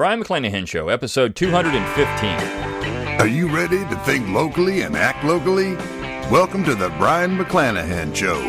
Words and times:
Brion 0.00 0.24
McClanahan 0.24 0.66
Show, 0.66 0.88
episode 0.88 1.36
215. 1.36 2.30
Are 3.20 3.26
you 3.26 3.54
ready 3.54 3.80
to 3.80 3.96
think 4.06 4.26
locally 4.30 4.80
and 4.80 4.96
act 4.96 5.22
locally? 5.24 5.74
Welcome 6.32 6.64
to 6.64 6.74
the 6.74 6.88
Brion 6.96 7.36
McClanahan 7.36 8.16
Show. 8.16 8.40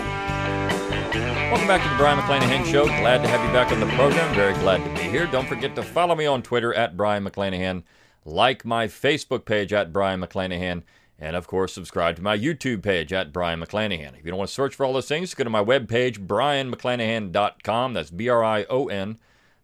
Welcome 1.51 1.67
back 1.67 1.83
to 1.83 1.89
the 1.89 1.97
Brion 1.97 2.19
McClanahan 2.19 2.63
Show. 2.63 2.85
Glad 2.85 3.21
to 3.23 3.27
have 3.27 3.45
you 3.45 3.51
back 3.51 3.69
on 3.73 3.81
the 3.81 3.95
program. 3.97 4.33
Very 4.33 4.53
glad 4.59 4.77
to 4.77 4.89
be 5.03 5.09
here. 5.09 5.27
Don't 5.27 5.45
forget 5.45 5.75
to 5.75 5.83
follow 5.83 6.15
me 6.15 6.25
on 6.25 6.41
Twitter 6.41 6.73
at 6.73 6.95
Brion 6.95 7.25
McClanahan, 7.25 7.83
like 8.23 8.63
my 8.63 8.87
Facebook 8.87 9.43
page 9.43 9.73
at 9.73 9.91
Brion 9.91 10.21
McClanahan, 10.21 10.83
and 11.19 11.35
of 11.35 11.47
course, 11.47 11.73
subscribe 11.73 12.15
to 12.15 12.21
my 12.21 12.37
YouTube 12.37 12.81
page 12.81 13.11
at 13.11 13.33
Brion 13.33 13.59
McClanahan. 13.59 14.17
If 14.17 14.23
you 14.23 14.31
don't 14.31 14.37
want 14.37 14.47
to 14.47 14.53
search 14.53 14.73
for 14.73 14.85
all 14.85 14.93
those 14.93 15.09
things, 15.09 15.33
go 15.33 15.43
to 15.43 15.49
my 15.49 15.61
webpage, 15.61 16.25
brionmcclanahan.com. 16.25 17.93
That's 17.93 18.09
B 18.09 18.29
R 18.29 18.41
I 18.41 18.63
O 18.69 18.87
N, 18.87 19.19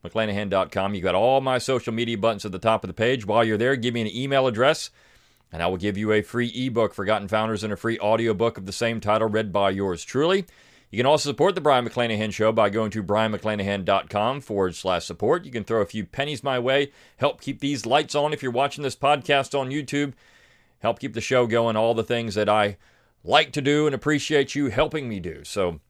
McClanahan.com. 0.09 0.93
You've 0.93 1.03
got 1.03 1.15
all 1.15 1.41
my 1.41 1.57
social 1.57 1.93
media 1.93 2.17
buttons 2.17 2.45
at 2.45 2.51
the 2.51 2.59
top 2.59 2.83
of 2.83 2.87
the 2.87 2.93
page. 2.93 3.25
While 3.25 3.43
you're 3.43 3.57
there, 3.57 3.75
give 3.75 3.93
me 3.93 4.01
an 4.01 4.15
email 4.15 4.47
address, 4.47 4.89
and 5.51 5.61
I 5.61 5.67
will 5.67 5.77
give 5.77 5.97
you 5.97 6.11
a 6.11 6.21
free 6.21 6.47
ebook, 6.47 6.93
Forgotten 6.93 7.27
Founders, 7.27 7.63
and 7.63 7.73
a 7.73 7.77
free 7.77 7.99
audiobook 7.99 8.57
of 8.57 8.65
the 8.65 8.71
same 8.71 8.99
title, 8.99 9.27
read 9.27 9.51
by 9.51 9.71
yours 9.71 10.03
truly. 10.03 10.45
You 10.89 10.97
can 10.97 11.05
also 11.05 11.29
support 11.29 11.55
the 11.55 11.61
Brion 11.61 11.87
McClanahan 11.87 12.33
Show 12.33 12.53
by 12.53 12.69
going 12.69 12.91
to 12.91 13.03
brionmcclanahan.com 13.03 14.41
forward 14.41 14.73
slash 14.73 15.05
support. 15.05 15.43
You 15.43 15.51
can 15.51 15.65
throw 15.65 15.81
a 15.81 15.85
few 15.85 16.05
pennies 16.05 16.43
my 16.43 16.59
way, 16.59 16.91
help 17.17 17.41
keep 17.41 17.59
these 17.59 17.85
lights 17.85 18.15
on 18.15 18.31
if 18.31 18.41
you're 18.41 18.51
watching 18.51 18.83
this 18.83 18.95
podcast 18.95 19.57
on 19.57 19.69
YouTube, 19.69 20.13
help 20.79 20.99
keep 20.99 21.13
the 21.13 21.21
show 21.21 21.45
going, 21.45 21.75
all 21.75 21.93
the 21.93 22.03
things 22.03 22.35
that 22.35 22.47
I 22.47 22.77
like 23.23 23.51
to 23.51 23.61
do 23.61 23.85
and 23.85 23.93
appreciate 23.93 24.55
you 24.55 24.67
helping 24.67 25.09
me 25.09 25.19
do. 25.19 25.43
So 25.43 25.81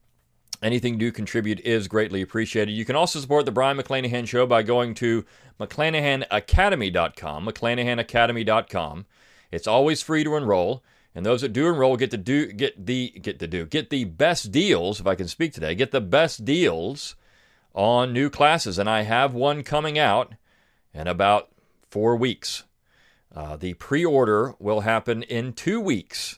anything 0.62 0.94
you 0.94 1.00
do 1.00 1.12
contribute 1.12 1.60
is 1.62 1.88
greatly 1.88 2.22
appreciated. 2.22 2.72
You 2.72 2.86
can 2.86 2.96
also 2.96 3.20
support 3.20 3.46
the 3.46 3.52
Brion 3.52 3.78
McClanahan 3.78 4.28
Show 4.28 4.46
by 4.46 4.64
going 4.64 4.94
to 4.96 5.26
McClanahanacademy.com, 5.60 7.46
McClanahanacademy.com. 7.46 9.06
It's 9.52 9.68
always 9.68 10.02
free 10.02 10.24
to 10.24 10.36
enroll. 10.36 10.84
And 11.16 11.26
those 11.26 11.42
that 11.42 11.54
do 11.54 11.68
enroll 11.68 11.98
get 11.98 12.12
to 12.12 12.18
do 12.18 12.46
get 12.52 12.86
the 12.86 13.10
get 13.10 13.40
to 13.40 13.48
do 13.48 13.66
get 13.66 13.90
the 13.90 14.04
best 14.04 14.52
deals, 14.52 15.00
if 15.00 15.08
I 15.08 15.16
can 15.16 15.28
speak 15.28 15.52
today, 15.52 15.74
get 15.74 15.90
the 15.90 16.00
best 16.00 16.46
deals 16.46 17.16
on 17.74 18.14
new 18.14 18.30
classes. 18.30 18.78
And 18.78 18.88
I 18.88 19.02
have 19.02 19.34
one 19.34 19.64
coming 19.64 19.98
out 19.98 20.36
in 20.94 21.08
about 21.08 21.50
four 21.90 22.16
weeks. 22.16 22.66
Uh, 23.36 23.56
the 23.56 23.74
pre-order 23.76 24.54
will 24.60 24.82
happen 24.82 25.24
in 25.24 25.54
two 25.54 25.82
weeks 25.82 26.38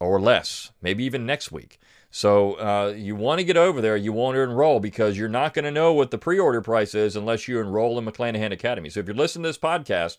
or 0.00 0.20
less, 0.20 0.72
maybe 0.80 1.04
even 1.04 1.26
next 1.26 1.52
week. 1.52 1.78
So 2.14 2.52
uh, 2.60 2.94
you 2.94 3.16
want 3.16 3.38
to 3.38 3.44
get 3.44 3.56
over 3.56 3.80
there. 3.80 3.96
You 3.96 4.12
want 4.12 4.34
to 4.34 4.42
enroll 4.42 4.80
because 4.80 5.16
you're 5.16 5.30
not 5.30 5.54
going 5.54 5.64
to 5.64 5.70
know 5.70 5.94
what 5.94 6.10
the 6.10 6.18
pre-order 6.18 6.60
price 6.60 6.94
is 6.94 7.16
unless 7.16 7.48
you 7.48 7.58
enroll 7.58 7.98
in 7.98 8.04
McClanahan 8.04 8.52
Academy. 8.52 8.90
So 8.90 9.00
if 9.00 9.06
you're 9.06 9.16
listening 9.16 9.44
to 9.44 9.48
this 9.48 9.58
podcast 9.58 10.18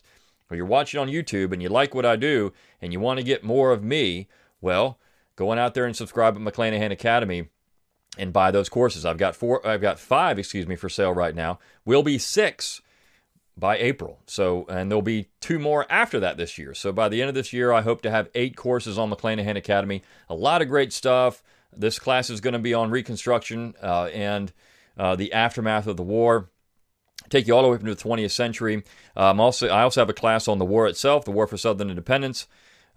or 0.50 0.58
you're 0.58 0.66
watching 0.66 1.00
on 1.00 1.08
YouTube 1.08 1.54
and 1.54 1.62
you 1.62 1.70
like 1.70 1.94
what 1.94 2.04
I 2.04 2.16
do 2.16 2.52
and 2.82 2.92
you 2.92 3.00
want 3.00 3.20
to 3.20 3.24
get 3.24 3.44
more 3.44 3.72
of 3.72 3.84
me, 3.84 4.28
well, 4.60 4.98
go 5.36 5.50
on 5.50 5.60
out 5.60 5.76
there 5.76 5.86
and 5.86 5.96
subscribe 5.96 6.36
at 6.36 6.42
McClanahan 6.42 6.92
Academy 6.92 7.50
and 8.18 8.34
buy 8.34 8.50
those 8.50 8.70
courses. 8.70 9.06
I've 9.06 9.18
got 9.20 9.36
four, 9.36 9.66
I've 9.66 9.82
got 9.82 10.00
five, 10.00 10.40
excuse 10.40 10.66
me, 10.66 10.76
for 10.76 10.90
sale 10.90 11.14
right 11.14 11.36
now. 11.36 11.60
Will 11.86 12.02
be 12.02 12.18
six 12.18 12.82
by 13.56 13.78
April. 13.78 14.20
So, 14.26 14.66
and 14.68 14.90
there'll 14.90 15.04
be 15.04 15.28
two 15.42 15.60
more 15.60 15.86
after 15.92 16.20
that 16.22 16.38
this 16.38 16.58
year. 16.58 16.74
So 16.74 16.92
by 16.92 17.08
the 17.08 17.22
end 17.22 17.30
of 17.30 17.36
this 17.36 17.54
year, 17.54 17.72
I 17.72 17.82
hope 17.82 18.02
to 18.02 18.10
have 18.10 18.30
eight 18.34 18.56
courses 18.56 18.98
on 18.98 19.12
McClanahan 19.12 19.58
Academy. 19.58 20.02
A 20.28 20.34
lot 20.34 20.64
of 20.64 20.70
great 20.70 20.92
stuff. 20.92 21.44
This 21.78 22.00
class 22.00 22.30
is 22.30 22.42
going 22.42 22.54
to 22.54 22.60
be 22.60 22.74
on 22.74 22.90
Reconstruction 22.90 23.74
uh, 23.82 24.06
and 24.06 24.52
uh, 24.98 25.16
the 25.16 25.34
aftermath 25.34 25.88
of 25.88 25.98
the 25.98 26.04
war 26.04 26.50
take 27.30 27.48
you 27.48 27.56
all 27.56 27.64
the 27.64 27.70
way 27.70 27.76
up 27.76 27.82
into 27.82 27.96
the 27.96 28.02
20th 28.02 28.32
century. 28.32 28.84
Um, 29.16 29.40
also, 29.40 29.68
I 29.68 29.82
also 29.82 30.02
have 30.02 30.10
a 30.10 30.14
class 30.14 30.48
on 30.48 30.60
the 30.60 30.66
war 30.66 30.88
itself, 30.88 31.26
the 31.26 31.32
War 31.32 31.48
for 31.48 31.58
Southern 31.58 31.90
Independence. 31.90 32.48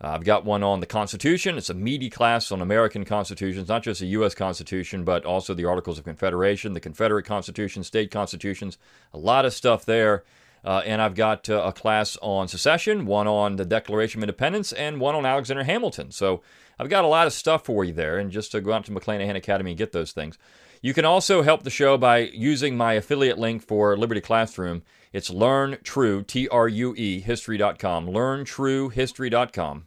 Uh, 0.03 0.09
I've 0.09 0.25
got 0.25 0.45
one 0.45 0.63
on 0.63 0.81
the 0.81 0.87
Constitution. 0.87 1.57
It's 1.57 1.71
a 1.71 1.75
meaty 1.75 2.11
class 2.11 2.53
on 2.53 2.61
American 2.61 3.05
constitutions, 3.05 3.69
not 3.69 3.83
just 3.83 4.01
the 4.01 4.07
U.S. 4.09 4.35
Constitution, 4.35 5.05
but 5.05 5.25
also 5.25 5.55
the 5.55 5.65
Articles 5.65 5.99
of 5.99 6.05
Confederation, 6.05 6.75
the 6.75 6.81
Confederate 6.81 7.25
Constitution, 7.25 7.83
state 7.83 8.11
constitutions. 8.11 8.77
A 9.15 9.19
lot 9.19 9.47
of 9.47 9.55
stuff 9.55 9.87
there. 9.87 10.23
Uh, 10.67 10.83
and 10.85 11.01
I've 11.01 11.15
got 11.15 11.49
uh, 11.49 11.63
a 11.65 11.73
class 11.73 12.19
on 12.21 12.49
secession, 12.49 13.07
one 13.07 13.29
on 13.29 13.55
the 13.55 13.65
Declaration 13.65 14.19
of 14.19 14.25
Independence, 14.25 14.73
and 14.73 15.01
one 15.01 15.15
on 15.15 15.25
Alexander 15.25 15.63
Hamilton. 15.63 16.11
So 16.11 16.43
I've 16.77 16.89
got 16.89 17.05
a 17.05 17.09
lot 17.09 17.29
of 17.29 17.33
stuff 17.33 17.65
for 17.65 17.85
you 17.85 17.93
there. 17.93 18.19
And 18.19 18.33
just 18.33 18.51
to 18.51 18.61
go 18.61 18.73
out 18.73 18.85
to 18.87 18.93
McClanahan 18.93 19.37
Academy 19.37 19.71
and 19.71 19.79
get 19.79 19.93
those 19.93 20.11
things. 20.11 20.39
You 20.83 20.93
can 20.93 21.05
also 21.05 21.43
help 21.43 21.63
the 21.63 21.71
show 21.71 21.97
by 21.97 22.19
using 22.19 22.77
my 22.77 22.95
affiliate 22.95 23.39
link 23.39 23.63
for 23.63 23.97
Liberty 23.97 24.21
Classroom. 24.21 24.83
It's 25.13 25.31
Learn 25.31 25.79
True, 25.85 26.25
T 26.25 26.49
R 26.49 26.67
U 26.67 26.95
E, 26.97 27.21
history.com. 27.21 28.09
LearnTrueHistory.com. 28.09 29.87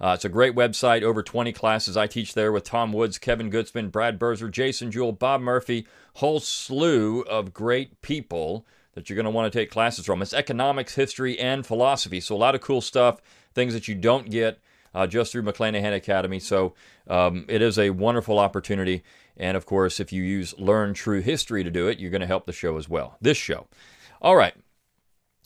Uh, 0.00 0.14
it's 0.14 0.24
a 0.24 0.28
great 0.28 0.56
website, 0.56 1.04
over 1.04 1.22
20 1.22 1.52
classes 1.52 1.96
I 1.96 2.08
teach 2.08 2.34
there 2.34 2.50
with 2.50 2.64
Tom 2.64 2.92
Woods, 2.92 3.18
Kevin 3.18 3.48
Gutzman, 3.48 3.92
Brad 3.92 4.18
Birzer, 4.18 4.50
Jason 4.50 4.90
Jewell, 4.90 5.12
Bob 5.12 5.40
Murphy, 5.40 5.86
whole 6.14 6.40
slew 6.40 7.20
of 7.20 7.54
great 7.54 8.02
people 8.02 8.66
that 8.94 9.08
you're 9.08 9.16
going 9.16 9.24
to 9.24 9.30
want 9.30 9.52
to 9.52 9.58
take 9.58 9.70
classes 9.70 10.06
from. 10.06 10.22
It's 10.22 10.34
economics, 10.34 10.94
history, 10.94 11.38
and 11.38 11.66
philosophy. 11.66 12.20
So 12.20 12.34
a 12.34 12.36
lot 12.36 12.54
of 12.54 12.60
cool 12.60 12.80
stuff, 12.80 13.20
things 13.54 13.74
that 13.74 13.88
you 13.88 13.94
don't 13.94 14.30
get 14.30 14.60
uh, 14.94 15.06
just 15.06 15.32
through 15.32 15.42
McClanahan 15.42 15.94
Academy. 15.94 16.38
So 16.38 16.74
um, 17.08 17.44
it 17.48 17.62
is 17.62 17.78
a 17.78 17.90
wonderful 17.90 18.38
opportunity. 18.38 19.02
And 19.36 19.56
of 19.56 19.66
course, 19.66 20.00
if 20.00 20.12
you 20.12 20.22
use 20.22 20.54
Learn 20.58 20.94
True 20.94 21.20
History 21.20 21.64
to 21.64 21.70
do 21.70 21.88
it, 21.88 21.98
you're 21.98 22.10
going 22.10 22.20
to 22.20 22.26
help 22.26 22.46
the 22.46 22.52
show 22.52 22.76
as 22.76 22.88
well. 22.88 23.16
This 23.20 23.38
show. 23.38 23.66
All 24.20 24.36
right. 24.36 24.54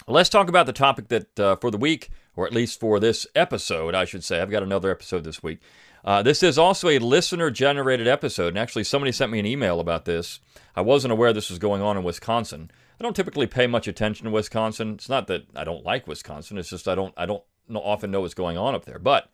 Let's 0.09 0.29
talk 0.29 0.49
about 0.49 0.67
the 0.67 0.73
topic 0.73 1.09
that 1.09 1.41
uh, 1.41 1.57
for 1.57 1.71
the 1.71 1.79
week, 1.79 2.11
or 2.37 2.47
at 2.47 2.53
least 2.53 2.79
for 2.79 3.01
this 3.01 3.27
episode, 3.35 3.95
I 3.95 4.05
should 4.05 4.23
say. 4.23 4.41
I've 4.41 4.51
got 4.51 4.63
another 4.63 4.91
episode 4.91 5.25
this 5.25 5.43
week. 5.43 5.61
Uh, 6.05 6.23
this 6.23 6.43
is 6.43 6.59
also 6.59 6.89
a 6.89 7.01
listener 7.01 7.51
generated 7.51 8.07
episode. 8.07 8.49
And 8.49 8.59
actually, 8.59 8.85
somebody 8.85 9.11
sent 9.11 9.33
me 9.33 9.41
an 9.41 9.47
email 9.47 9.81
about 9.81 10.05
this. 10.05 10.39
I 10.77 10.81
wasn't 10.83 11.13
aware 11.13 11.33
this 11.33 11.51
was 11.51 11.59
going 11.59 11.83
on 11.83 11.97
in 11.97 12.05
Wisconsin. 12.05 12.71
I 12.99 13.03
don't 13.03 13.17
typically 13.17 13.47
pay 13.47 13.67
much 13.67 13.87
attention 13.87 14.25
to 14.25 14.31
Wisconsin. 14.31 14.95
It's 14.95 15.09
not 15.09 15.27
that 15.27 15.47
I 15.55 15.65
don't 15.65 15.85
like 15.85 16.07
Wisconsin. 16.07 16.59
It's 16.59 16.71
just 16.71 16.89
I 16.89 16.95
don't 16.95 17.13
I 17.17 17.27
don't 17.27 17.43
often 17.75 18.11
know 18.11 18.23
what's 18.23 18.35
going 18.35 18.57
on 18.57 18.75
up 18.75 18.85
there. 18.85 18.99
But 18.99 19.31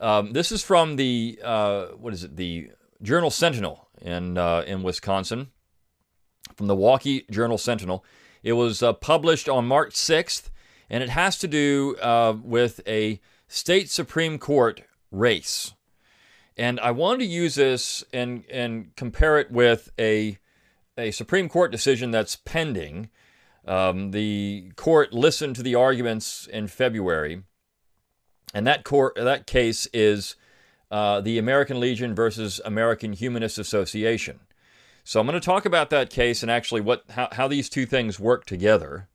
um, 0.00 0.32
this 0.32 0.52
is 0.52 0.62
from 0.62 0.96
the 0.96 1.38
uh, 1.42 1.86
what 1.88 2.12
is 2.12 2.24
it? 2.24 2.36
The 2.36 2.70
Journal 3.02 3.30
Sentinel 3.30 3.88
in 4.02 4.36
uh, 4.36 4.64
in 4.66 4.82
Wisconsin, 4.82 5.48
from 6.56 6.66
the 6.66 6.74
Milwaukee 6.74 7.24
Journal 7.30 7.58
Sentinel. 7.58 8.04
It 8.42 8.54
was 8.54 8.82
uh, 8.82 8.94
published 8.94 9.48
on 9.48 9.66
March 9.66 9.92
6th, 9.92 10.48
and 10.88 11.02
it 11.02 11.10
has 11.10 11.38
to 11.38 11.48
do 11.48 11.96
uh, 12.00 12.34
with 12.42 12.80
a 12.86 13.20
state 13.48 13.90
Supreme 13.90 14.38
Court 14.38 14.82
race. 15.10 15.74
And 16.56 16.80
I 16.80 16.90
wanted 16.90 17.20
to 17.20 17.26
use 17.26 17.54
this 17.54 18.04
and 18.12 18.44
and 18.50 18.94
compare 18.96 19.38
it 19.38 19.50
with 19.50 19.90
a 19.98 20.38
a 21.00 21.10
Supreme 21.10 21.48
Court 21.48 21.72
decision 21.72 22.10
that's 22.10 22.36
pending. 22.36 23.10
Um, 23.66 24.10
the 24.10 24.72
court 24.76 25.12
listened 25.12 25.56
to 25.56 25.62
the 25.62 25.74
arguments 25.74 26.46
in 26.46 26.68
February, 26.68 27.42
and 28.54 28.66
that 28.66 28.84
court 28.84 29.14
that 29.16 29.46
case 29.46 29.86
is 29.92 30.36
uh, 30.90 31.20
the 31.20 31.38
American 31.38 31.78
Legion 31.78 32.14
versus 32.14 32.60
American 32.64 33.12
Humanist 33.12 33.58
Association. 33.58 34.40
So 35.04 35.20
I'm 35.20 35.26
going 35.26 35.40
to 35.40 35.44
talk 35.44 35.64
about 35.64 35.90
that 35.90 36.10
case 36.10 36.42
and 36.42 36.50
actually 36.50 36.80
what 36.80 37.04
how, 37.10 37.28
how 37.32 37.48
these 37.48 37.68
two 37.68 37.86
things 37.86 38.18
work 38.18 38.44
together, 38.46 39.08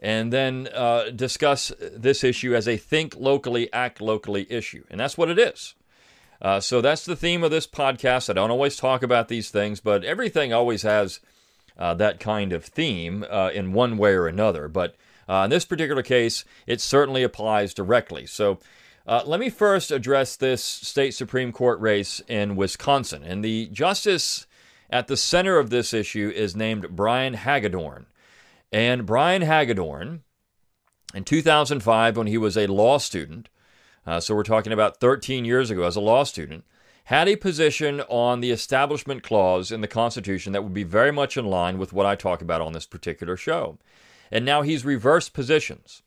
and 0.00 0.32
then 0.32 0.68
uh, 0.74 1.10
discuss 1.10 1.72
this 1.80 2.22
issue 2.24 2.54
as 2.54 2.68
a 2.68 2.76
think 2.76 3.16
locally, 3.16 3.72
act 3.72 4.00
locally 4.00 4.46
issue, 4.50 4.84
and 4.90 5.00
that's 5.00 5.18
what 5.18 5.30
it 5.30 5.38
is. 5.38 5.74
Uh, 6.40 6.60
so 6.60 6.80
that's 6.80 7.04
the 7.04 7.16
theme 7.16 7.42
of 7.42 7.50
this 7.50 7.66
podcast. 7.66 8.30
I 8.30 8.34
don't 8.34 8.50
always 8.50 8.76
talk 8.76 9.02
about 9.02 9.28
these 9.28 9.50
things, 9.50 9.80
but 9.80 10.04
everything 10.04 10.52
always 10.52 10.82
has 10.82 11.20
uh, 11.78 11.94
that 11.94 12.20
kind 12.20 12.52
of 12.52 12.64
theme 12.64 13.24
uh, 13.28 13.50
in 13.52 13.72
one 13.72 13.98
way 13.98 14.12
or 14.12 14.26
another. 14.26 14.68
But 14.68 14.96
uh, 15.28 15.42
in 15.44 15.50
this 15.50 15.64
particular 15.64 16.02
case, 16.02 16.44
it 16.66 16.80
certainly 16.80 17.22
applies 17.22 17.74
directly. 17.74 18.26
So 18.26 18.58
uh, 19.06 19.22
let 19.26 19.40
me 19.40 19.50
first 19.50 19.90
address 19.90 20.36
this 20.36 20.62
state 20.62 21.14
Supreme 21.14 21.52
Court 21.52 21.80
race 21.80 22.20
in 22.28 22.56
Wisconsin. 22.56 23.22
And 23.24 23.44
the 23.44 23.66
justice 23.72 24.46
at 24.90 25.06
the 25.06 25.16
center 25.16 25.58
of 25.58 25.70
this 25.70 25.92
issue 25.92 26.32
is 26.34 26.56
named 26.56 26.90
Brian 26.90 27.34
Hagedorn. 27.34 28.06
And 28.70 29.06
Brian 29.06 29.42
Hagedorn, 29.42 30.22
in 31.14 31.24
2005, 31.24 32.16
when 32.16 32.26
he 32.26 32.38
was 32.38 32.56
a 32.56 32.66
law 32.66 32.98
student, 32.98 33.48
uh, 34.08 34.20
so 34.20 34.34
we're 34.34 34.42
talking 34.42 34.72
about 34.72 34.98
13 35.00 35.44
years 35.44 35.70
ago 35.70 35.82
as 35.82 35.96
a 35.96 36.00
law 36.00 36.24
student, 36.24 36.64
had 37.04 37.28
a 37.28 37.36
position 37.36 38.00
on 38.08 38.40
the 38.40 38.50
Establishment 38.50 39.22
Clause 39.22 39.70
in 39.70 39.80
the 39.80 39.88
Constitution 39.88 40.52
that 40.52 40.62
would 40.62 40.74
be 40.74 40.82
very 40.82 41.10
much 41.12 41.36
in 41.36 41.46
line 41.46 41.78
with 41.78 41.92
what 41.92 42.06
I 42.06 42.14
talk 42.14 42.42
about 42.42 42.60
on 42.60 42.72
this 42.72 42.86
particular 42.86 43.36
show. 43.36 43.78
And 44.30 44.44
now 44.44 44.62
he's 44.62 44.84
reversed 44.84 45.32
positions. 45.32 46.02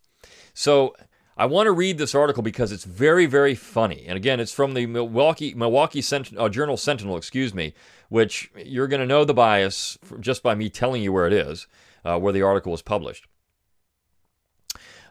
So 0.53 0.95
I 1.37 1.45
want 1.45 1.67
to 1.67 1.71
read 1.71 1.97
this 1.97 2.13
article 2.13 2.43
because 2.43 2.71
it's 2.71 2.83
very, 2.85 3.25
very 3.25 3.55
funny. 3.55 4.05
And 4.07 4.15
again, 4.17 4.39
it's 4.39 4.51
from 4.53 4.73
the 4.73 4.85
Milwaukee 4.85 5.53
Milwaukee 5.53 6.01
Sent- 6.01 6.37
uh, 6.37 6.49
Journal 6.49 6.77
Sentinel, 6.77 7.17
excuse 7.17 7.53
me, 7.53 7.73
which 8.09 8.51
you're 8.55 8.87
going 8.87 8.99
to 8.99 9.07
know 9.07 9.25
the 9.25 9.33
bias 9.33 9.97
just 10.19 10.43
by 10.43 10.53
me 10.55 10.69
telling 10.69 11.01
you 11.01 11.13
where 11.13 11.27
it 11.27 11.33
is. 11.33 11.67
uh, 12.03 12.19
where 12.19 12.33
the 12.33 12.41
article 12.41 12.71
was 12.71 12.81
published. 12.81 13.27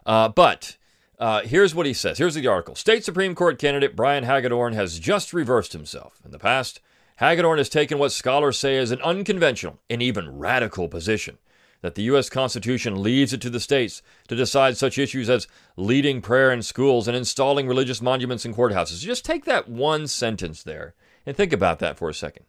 Uh, 0.05 0.29
but 0.29 0.77
uh, 1.21 1.41
here's 1.43 1.75
what 1.75 1.85
he 1.85 1.93
says. 1.93 2.17
Here's 2.17 2.33
the 2.33 2.47
article. 2.47 2.73
State 2.73 3.05
Supreme 3.05 3.35
Court 3.35 3.59
candidate 3.59 3.95
Brian 3.95 4.23
Hagedorn 4.23 4.73
has 4.73 4.97
just 4.97 5.33
reversed 5.33 5.71
himself. 5.71 6.19
In 6.25 6.31
the 6.31 6.39
past, 6.39 6.81
Hagedorn 7.17 7.59
has 7.59 7.69
taken 7.69 7.99
what 7.99 8.11
scholars 8.11 8.57
say 8.57 8.75
is 8.75 8.89
an 8.89 8.99
unconventional 9.03 9.79
and 9.87 10.01
even 10.01 10.39
radical 10.39 10.87
position 10.87 11.37
that 11.81 11.93
the 11.93 12.01
U.S. 12.03 12.27
Constitution 12.27 13.03
leaves 13.03 13.33
it 13.33 13.41
to 13.41 13.51
the 13.51 13.59
states 13.59 14.01
to 14.29 14.35
decide 14.35 14.77
such 14.77 14.97
issues 14.97 15.29
as 15.29 15.47
leading 15.77 16.21
prayer 16.21 16.51
in 16.51 16.63
schools 16.63 17.07
and 17.07 17.15
installing 17.15 17.67
religious 17.67 18.01
monuments 18.01 18.43
in 18.43 18.55
courthouses. 18.55 19.01
Just 19.01 19.23
take 19.23 19.45
that 19.45 19.69
one 19.69 20.07
sentence 20.07 20.63
there 20.63 20.95
and 21.27 21.37
think 21.37 21.53
about 21.53 21.77
that 21.79 21.99
for 21.99 22.09
a 22.09 22.15
second. 22.15 22.45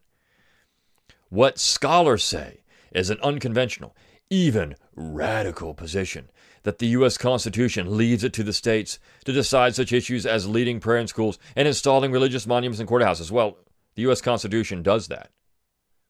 What 1.29 1.59
scholars 1.59 2.25
say 2.25 2.63
is 2.91 3.11
an 3.11 3.19
unconventional, 3.23 3.95
even 4.31 4.77
radical 4.97 5.75
position 5.75 6.31
that 6.63 6.79
the 6.79 6.89
U.S. 6.89 7.19
Constitution 7.19 7.97
leaves 7.97 8.25
it 8.25 8.33
to 8.35 8.43
the 8.43 8.53
states 8.53 8.99
to 9.25 9.33
decide 9.33 9.75
such 9.75 9.93
issues 9.93 10.25
as 10.25 10.49
leading 10.49 10.81
prayer 10.81 10.99
in 10.99 11.09
schools 11.09 11.39
and 11.57 11.67
installing 11.67 12.13
religious 12.13 12.47
monuments 12.47 12.81
in 12.81 12.87
courthouses. 12.87 13.31
Well, 13.31 13.59
the 13.95 14.03
U.S. 14.03 14.21
Constitution 14.21 14.83
does 14.83 15.09
that. 15.09 15.31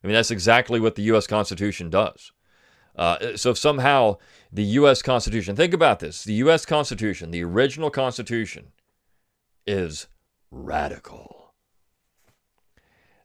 I 0.02 0.06
mean, 0.06 0.14
that's 0.14 0.30
exactly 0.30 0.80
what 0.80 0.94
the 0.94 1.02
U.S. 1.04 1.26
Constitution 1.26 1.90
does. 1.90 2.32
Uh, 2.94 3.36
so 3.36 3.54
somehow 3.54 4.18
the 4.52 4.64
U.S. 4.64 5.00
Constitution, 5.00 5.56
think 5.56 5.72
about 5.72 6.00
this 6.00 6.24
the 6.24 6.34
U.S. 6.34 6.66
Constitution, 6.66 7.30
the 7.30 7.44
original 7.44 7.90
Constitution, 7.90 8.72
is 9.66 10.08
radical. 10.50 11.54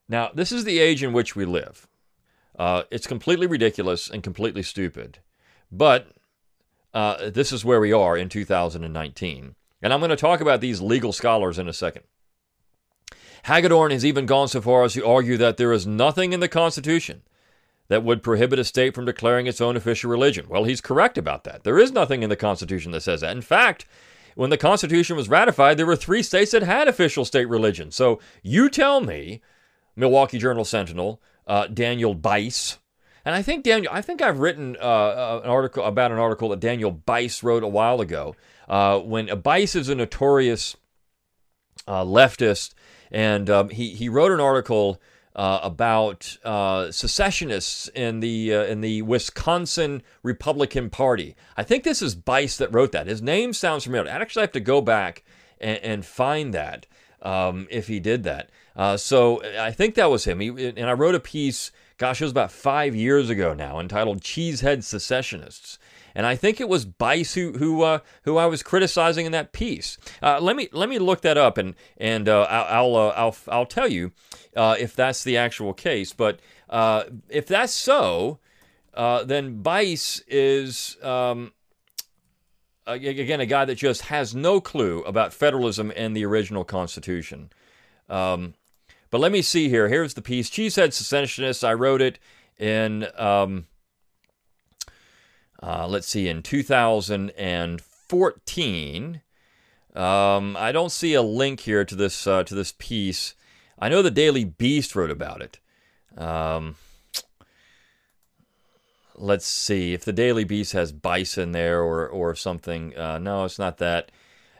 Now, 0.07 0.31
this 0.33 0.53
is 0.53 0.63
the 0.63 0.79
age 0.79 1.03
in 1.03 1.11
which 1.11 1.35
we 1.35 1.43
live. 1.43 1.87
Uh, 2.57 2.83
it's 2.89 3.07
completely 3.07 3.45
ridiculous 3.45 4.09
and 4.09 4.23
completely 4.23 4.63
stupid. 4.63 5.19
But 5.69 6.07
uh, 6.97 7.29
this 7.29 7.51
is 7.51 7.63
where 7.63 7.79
we 7.79 7.93
are 7.93 8.17
in 8.17 8.27
2019. 8.27 9.55
And 9.83 9.93
I'm 9.93 9.99
going 9.99 10.09
to 10.09 10.15
talk 10.15 10.41
about 10.41 10.61
these 10.61 10.81
legal 10.81 11.13
scholars 11.13 11.59
in 11.59 11.67
a 11.67 11.73
second. 11.73 12.05
Hagedorn 13.43 13.91
has 13.91 14.03
even 14.03 14.25
gone 14.25 14.47
so 14.47 14.61
far 14.61 14.83
as 14.83 14.93
to 14.93 15.05
argue 15.05 15.37
that 15.37 15.57
there 15.57 15.71
is 15.71 15.85
nothing 15.85 16.33
in 16.33 16.39
the 16.39 16.47
Constitution 16.47 17.21
that 17.87 18.03
would 18.03 18.23
prohibit 18.23 18.57
a 18.57 18.63
state 18.63 18.95
from 18.95 19.05
declaring 19.05 19.45
its 19.45 19.61
own 19.61 19.77
official 19.77 20.09
religion. 20.09 20.47
Well, 20.49 20.63
he's 20.63 20.81
correct 20.81 21.19
about 21.19 21.43
that. 21.43 21.63
There 21.63 21.77
is 21.77 21.91
nothing 21.91 22.23
in 22.23 22.31
the 22.31 22.35
Constitution 22.35 22.91
that 22.93 23.01
says 23.01 23.21
that. 23.21 23.35
In 23.35 23.43
fact, 23.43 23.85
when 24.33 24.49
the 24.49 24.57
Constitution 24.57 25.15
was 25.15 25.29
ratified, 25.29 25.77
there 25.77 25.85
were 25.85 25.95
three 25.95 26.23
states 26.23 26.49
that 26.49 26.63
had 26.63 26.87
official 26.87 27.25
state 27.25 27.47
religion. 27.47 27.91
So 27.91 28.19
you 28.41 28.71
tell 28.71 29.01
me, 29.01 29.43
Milwaukee 29.95 30.39
Journal 30.39 30.65
Sentinel, 30.65 31.21
uh, 31.45 31.67
Daniel 31.67 32.15
Bice, 32.15 32.79
and 33.27 33.35
I 33.35 33.41
think 33.41 33.65
Daniel, 33.65 33.91
I 33.93 34.01
think 34.01 34.21
I've 34.21 34.39
written 34.39 34.77
uh, 34.79 34.85
uh 34.85 35.41
an 35.43 35.49
article 35.49 35.83
about 35.83 36.13
an 36.13 36.17
article 36.17 36.47
that 36.49 36.61
Daniel 36.61 36.91
Bice 36.91 37.43
wrote 37.43 37.61
a 37.61 37.67
while 37.67 37.99
ago. 37.99 38.37
Uh, 38.69 38.99
when 38.99 39.27
Bice 39.41 39.75
is 39.75 39.89
a 39.89 39.95
notorious 39.95 40.77
uh, 41.85 42.05
leftist, 42.05 42.73
and 43.11 43.49
um, 43.49 43.67
he 43.67 43.89
he 43.89 44.07
wrote 44.07 44.31
an 44.31 44.39
article 44.39 45.01
uh, 45.35 45.59
about 45.61 46.37
uh, 46.45 46.89
secessionists 46.89 47.89
in 47.89 48.21
the 48.21 48.55
uh, 48.55 48.63
in 48.63 48.79
the 48.79 49.01
Wisconsin 49.01 50.03
Republican 50.23 50.89
Party. 50.89 51.35
I 51.57 51.63
think 51.63 51.83
this 51.83 52.01
is 52.01 52.15
Bice 52.15 52.55
that 52.55 52.73
wrote 52.73 52.93
that. 52.93 53.07
His 53.07 53.21
name 53.21 53.51
sounds 53.51 53.83
familiar. 53.83 54.09
I 54.09 54.15
actually 54.15 54.43
have 54.43 54.53
to 54.53 54.61
go 54.61 54.79
back 54.79 55.25
and, 55.59 55.79
and 55.79 56.05
find 56.05 56.53
that 56.53 56.87
um, 57.21 57.67
if 57.69 57.87
he 57.87 57.99
did 57.99 58.23
that. 58.23 58.49
Uh, 58.73 58.95
so 58.95 59.43
I 59.59 59.71
think 59.71 59.95
that 59.95 60.09
was 60.09 60.23
him. 60.23 60.39
He, 60.39 60.47
and 60.47 60.89
I 60.89 60.93
wrote 60.93 61.15
a 61.15 61.19
piece. 61.19 61.73
Gosh, 61.97 62.21
it 62.21 62.25
was 62.25 62.31
about 62.31 62.51
five 62.51 62.95
years 62.95 63.29
ago 63.29 63.53
now, 63.53 63.79
entitled 63.79 64.21
"Cheesehead 64.21 64.83
Secessionists." 64.83 65.79
and 66.17 66.25
I 66.25 66.35
think 66.35 66.59
it 66.59 66.67
was 66.67 66.83
Bice 66.83 67.35
who 67.35 67.53
who 67.53 67.83
uh, 67.83 67.99
who 68.23 68.37
I 68.37 68.47
was 68.47 68.63
criticizing 68.63 69.27
in 69.27 69.31
that 69.33 69.51
piece. 69.51 69.99
Uh, 70.19 70.39
let 70.41 70.55
me 70.55 70.67
let 70.71 70.89
me 70.89 70.97
look 70.97 71.21
that 71.21 71.37
up 71.37 71.59
and 71.59 71.75
and 71.95 72.27
uh, 72.27 72.41
I'll 72.49 72.95
I'll, 72.95 73.09
uh, 73.09 73.13
I'll, 73.15 73.35
I'll 73.49 73.65
tell 73.67 73.87
you 73.87 74.11
uh, 74.55 74.75
if 74.79 74.95
that's 74.95 75.23
the 75.23 75.37
actual 75.37 75.73
case. 75.73 76.13
But 76.13 76.39
uh, 76.71 77.03
if 77.29 77.45
that's 77.45 77.71
so, 77.71 78.39
then 78.95 79.61
Bice 79.61 80.21
is. 80.27 80.97
Um, 81.03 81.53
again, 82.87 83.41
a 83.41 83.45
guy 83.45 83.65
that 83.65 83.75
just 83.75 84.03
has 84.03 84.33
no 84.33 84.59
clue 84.59 85.03
about 85.03 85.33
federalism 85.33 85.91
and 85.95 86.15
the 86.15 86.25
original 86.25 86.63
Constitution. 86.63 87.51
Um, 88.09 88.53
but 89.09 89.19
let 89.19 89.31
me 89.31 89.41
see 89.41 89.69
here. 89.69 89.89
Here's 89.89 90.13
the 90.13 90.21
piece. 90.21 90.49
Cheesehead 90.49 90.93
Secessionists. 90.93 91.63
I 91.63 91.73
wrote 91.73 92.01
it 92.01 92.19
in 92.57 93.07
um, 93.17 93.65
uh, 95.61 95.85
let's 95.87 96.07
see, 96.07 96.27
in 96.27 96.41
2014. 96.43 99.21
Um, 99.95 100.57
I 100.57 100.71
don't 100.71 100.91
see 100.91 101.15
a 101.15 101.23
link 101.23 101.61
here 101.61 101.83
to 101.83 101.95
this 101.95 102.27
uh, 102.27 102.43
to 102.43 102.53
this 102.53 102.75
piece. 102.77 103.33
I 103.79 103.89
know 103.89 104.03
the 104.03 104.11
Daily 104.11 104.45
Beast 104.45 104.95
wrote 104.95 105.11
about 105.11 105.41
it. 105.41 105.59
Um, 106.15 106.75
let's 109.15 109.47
see 109.47 109.93
if 109.93 110.05
the 110.05 110.13
Daily 110.13 110.43
Beast 110.43 110.73
has 110.73 110.91
bison 110.91 111.51
there 111.51 111.81
or 111.81 112.07
or 112.07 112.35
something. 112.35 112.95
Uh, 112.95 113.17
no, 113.17 113.45
it's 113.45 113.57
not 113.57 113.79
that. 113.79 114.11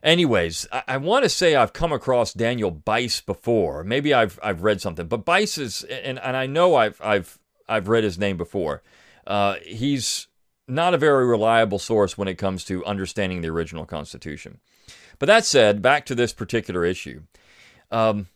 Anyways, 0.04 0.68
I, 0.72 0.84
I 0.88 0.98
want 0.98 1.24
to 1.24 1.30
say 1.30 1.56
I've 1.56 1.74
come 1.74 1.92
across 1.92 2.34
Daniel 2.34 2.72
Bice 2.72 3.22
before. 3.22 3.84
Maybe 3.84 4.14
I've 4.14 4.40
I've 4.44 4.64
read 4.64 4.82
something, 4.82 5.08
but 5.08 5.26
Bice 5.26 5.58
is 5.58 5.84
and 5.84 6.20
and 6.20 6.38
I 6.38 6.46
know 6.46 6.76
I've 6.76 7.00
I've 7.02 7.40
I've 7.68 7.88
read 7.88 8.04
his 8.04 8.18
name 8.18 8.38
before. 8.38 8.84
Uh, 9.26 9.56
he's 9.66 10.28
not 10.68 10.94
a 10.94 10.98
very 10.98 11.26
reliable 11.26 11.80
source 11.80 12.18
when 12.18 12.28
it 12.28 12.36
comes 12.36 12.64
to 12.66 12.86
understanding 12.86 13.42
the 13.42 13.50
original 13.50 13.86
Constitution. 13.86 14.60
But 15.20 15.28
that 15.28 15.46
said, 15.46 15.82
back 15.82 16.06
to 16.06 16.16
this 16.16 16.34
particular 16.34 16.86
issue. 16.86 17.24
Um, 17.92 18.28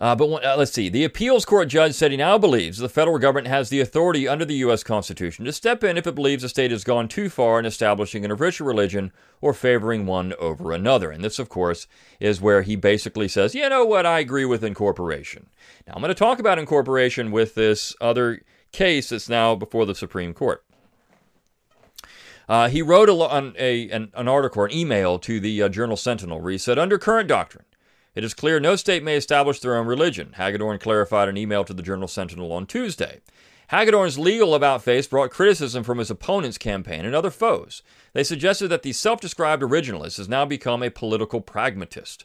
uh, 0.00 0.16
but 0.16 0.42
uh, 0.42 0.54
let's 0.56 0.72
see. 0.72 0.88
The 0.88 1.04
appeals 1.04 1.44
court 1.44 1.68
judge 1.68 1.94
said 1.94 2.10
he 2.10 2.16
now 2.16 2.38
believes 2.38 2.78
the 2.78 2.88
federal 2.88 3.18
government 3.18 3.48
has 3.48 3.68
the 3.68 3.80
authority 3.80 4.26
under 4.26 4.46
the 4.46 4.54
U.S. 4.54 4.82
Constitution 4.82 5.44
to 5.44 5.52
step 5.52 5.84
in 5.84 5.98
if 5.98 6.06
it 6.06 6.14
believes 6.14 6.42
a 6.42 6.48
state 6.48 6.70
has 6.70 6.84
gone 6.84 7.06
too 7.06 7.28
far 7.28 7.58
in 7.58 7.66
establishing 7.66 8.24
an 8.24 8.30
official 8.30 8.66
religion 8.66 9.12
or 9.42 9.52
favoring 9.52 10.06
one 10.06 10.32
over 10.40 10.72
another. 10.72 11.10
And 11.10 11.22
this, 11.22 11.38
of 11.38 11.50
course, 11.50 11.86
is 12.18 12.40
where 12.40 12.62
he 12.62 12.76
basically 12.76 13.28
says, 13.28 13.54
you 13.54 13.68
know 13.68 13.84
what, 13.84 14.06
I 14.06 14.20
agree 14.20 14.46
with 14.46 14.64
incorporation. 14.64 15.50
Now, 15.86 15.92
I'm 15.94 16.00
going 16.00 16.08
to 16.08 16.14
talk 16.14 16.38
about 16.38 16.58
incorporation 16.58 17.30
with 17.30 17.54
this 17.54 17.94
other 18.00 18.40
case 18.72 19.10
that's 19.10 19.28
now 19.28 19.54
before 19.54 19.84
the 19.84 19.94
Supreme 19.94 20.32
Court. 20.32 20.64
Uh, 22.48 22.68
he 22.68 22.82
wrote 22.82 23.08
a, 23.08 23.52
a, 23.62 23.90
an, 23.90 24.10
an, 24.14 24.28
article, 24.28 24.64
an 24.64 24.72
email 24.72 25.18
to 25.20 25.38
the 25.38 25.62
uh, 25.62 25.68
Journal 25.68 25.96
Sentinel, 25.96 26.40
where 26.40 26.50
he 26.50 26.58
said, 26.58 26.78
Under 26.78 26.98
current 26.98 27.28
doctrine, 27.28 27.64
it 28.14 28.24
is 28.24 28.34
clear 28.34 28.58
no 28.58 28.76
state 28.76 29.02
may 29.02 29.16
establish 29.16 29.60
their 29.60 29.76
own 29.76 29.86
religion. 29.86 30.34
Hagedorn 30.36 30.78
clarified 30.78 31.28
an 31.28 31.36
email 31.36 31.64
to 31.64 31.72
the 31.72 31.82
Journal 31.82 32.08
Sentinel 32.08 32.52
on 32.52 32.66
Tuesday. 32.66 33.20
Hagedorn's 33.68 34.18
legal 34.18 34.54
about 34.54 34.82
face 34.82 35.06
brought 35.06 35.30
criticism 35.30 35.84
from 35.84 35.98
his 35.98 36.10
opponent's 36.10 36.58
campaign 36.58 37.04
and 37.04 37.14
other 37.14 37.30
foes. 37.30 37.82
They 38.12 38.24
suggested 38.24 38.66
that 38.68 38.82
the 38.82 38.92
self 38.92 39.20
described 39.20 39.62
originalist 39.62 40.16
has 40.16 40.28
now 40.28 40.44
become 40.44 40.82
a 40.82 40.90
political 40.90 41.40
pragmatist. 41.40 42.24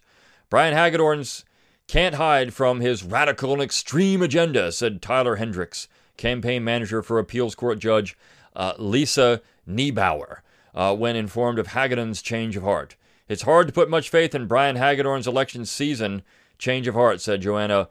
Brian 0.49 0.73
Hagedorn's 0.73 1.45
can't 1.87 2.15
hide 2.15 2.51
from 2.51 2.79
his 2.79 3.03
radical 3.03 3.53
and 3.53 3.61
extreme 3.61 4.23
agenda, 4.23 4.71
said 4.71 5.03
Tyler 5.03 5.35
Hendricks, 5.35 5.87
campaign 6.17 6.63
manager 6.63 7.03
for 7.03 7.19
appeals 7.19 7.53
court 7.53 7.77
judge 7.77 8.17
uh, 8.55 8.73
Lisa 8.79 9.41
Neubauer, 9.69 10.37
uh, 10.73 10.95
when 10.95 11.15
informed 11.15 11.59
of 11.59 11.67
Hagedorn's 11.67 12.23
change 12.23 12.55
of 12.57 12.63
heart. 12.63 12.95
It's 13.27 13.41
hard 13.41 13.65
to 13.67 13.73
put 13.73 13.89
much 13.89 14.09
faith 14.09 14.35
in 14.35 14.45
Brian 14.45 14.75
Hagedorn's 14.75 15.25
election 15.25 15.65
season 15.65 16.21
change 16.59 16.87
of 16.87 16.93
heart, 16.93 17.21
said 17.21 17.41
Joanna 17.41 17.89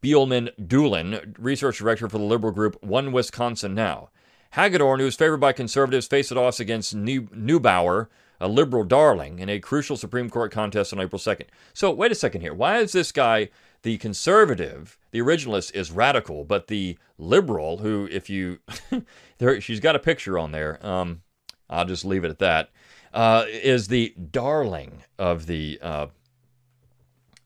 Beilman 0.00 0.50
Dulin, 0.56 1.34
research 1.36 1.78
director 1.78 2.08
for 2.08 2.18
the 2.18 2.24
liberal 2.24 2.52
group 2.52 2.80
One 2.82 3.10
Wisconsin 3.10 3.74
Now. 3.74 4.10
Hagedorn, 4.52 5.00
who 5.00 5.06
is 5.06 5.16
favored 5.16 5.40
by 5.40 5.52
conservatives, 5.52 6.06
faced 6.06 6.30
it 6.30 6.38
off 6.38 6.60
against 6.60 6.96
Neubauer, 6.96 8.06
a 8.40 8.46
liberal 8.46 8.84
darling, 8.84 9.40
in 9.40 9.48
a 9.48 9.58
crucial 9.58 9.96
Supreme 9.96 10.30
Court 10.30 10.52
contest 10.52 10.92
on 10.92 11.00
April 11.00 11.18
2nd. 11.18 11.46
So, 11.74 11.90
wait 11.90 12.12
a 12.12 12.14
second 12.14 12.42
here. 12.42 12.54
Why 12.54 12.78
is 12.78 12.92
this 12.92 13.10
guy 13.10 13.50
the 13.82 13.98
conservative, 13.98 14.96
the 15.10 15.18
originalist, 15.18 15.74
is 15.74 15.90
radical, 15.90 16.44
but 16.44 16.68
the 16.68 16.96
liberal, 17.18 17.78
who, 17.78 18.08
if 18.10 18.30
you, 18.30 18.60
there, 19.38 19.60
she's 19.60 19.80
got 19.80 19.96
a 19.96 20.00
picture 20.00 20.38
on 20.38 20.52
there. 20.52 20.84
Um, 20.86 21.22
I'll 21.68 21.84
just 21.84 22.04
leave 22.04 22.24
it 22.24 22.30
at 22.30 22.38
that. 22.38 22.70
Uh, 23.12 23.44
is 23.48 23.88
the 23.88 24.14
darling 24.30 25.02
of 25.18 25.46
the 25.46 25.78
uh, 25.82 26.06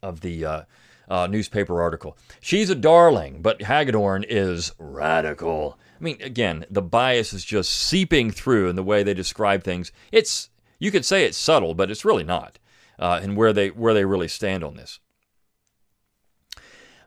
of 0.03 0.21
the 0.21 0.45
uh, 0.45 0.63
uh, 1.09 1.27
newspaper 1.29 1.81
article. 1.81 2.17
She's 2.41 2.69
a 2.69 2.75
darling, 2.75 3.43
but 3.43 3.63
Hagedorn 3.63 4.25
is 4.29 4.73
radical. 4.79 5.79
I 6.01 6.03
mean, 6.03 6.21
again, 6.21 6.67
the 6.69 6.83
bias 6.83 7.33
is 7.33 7.45
just 7.45 7.71
seeping 7.71 8.33
through 8.33 8.69
in 8.69 8.77
the 8.77 8.83
way 8.83 9.03
they 9.03 9.15
describe 9.15 9.63
things. 9.63 9.93
It's 10.11 10.51
you 10.79 10.91
could 10.91 11.05
say 11.05 11.25
it's 11.25 11.39
subtle, 11.39 11.75
but 11.75 11.91
it's 11.91 12.05
really 12.05 12.25
not. 12.25 12.59
Uh, 12.99 13.21
and 13.23 13.37
where 13.37 13.53
they 13.53 13.69
where 13.69 13.95
they 13.95 14.05
really 14.05 14.29
stand 14.29 14.65
on 14.65 14.75
this. 14.75 14.99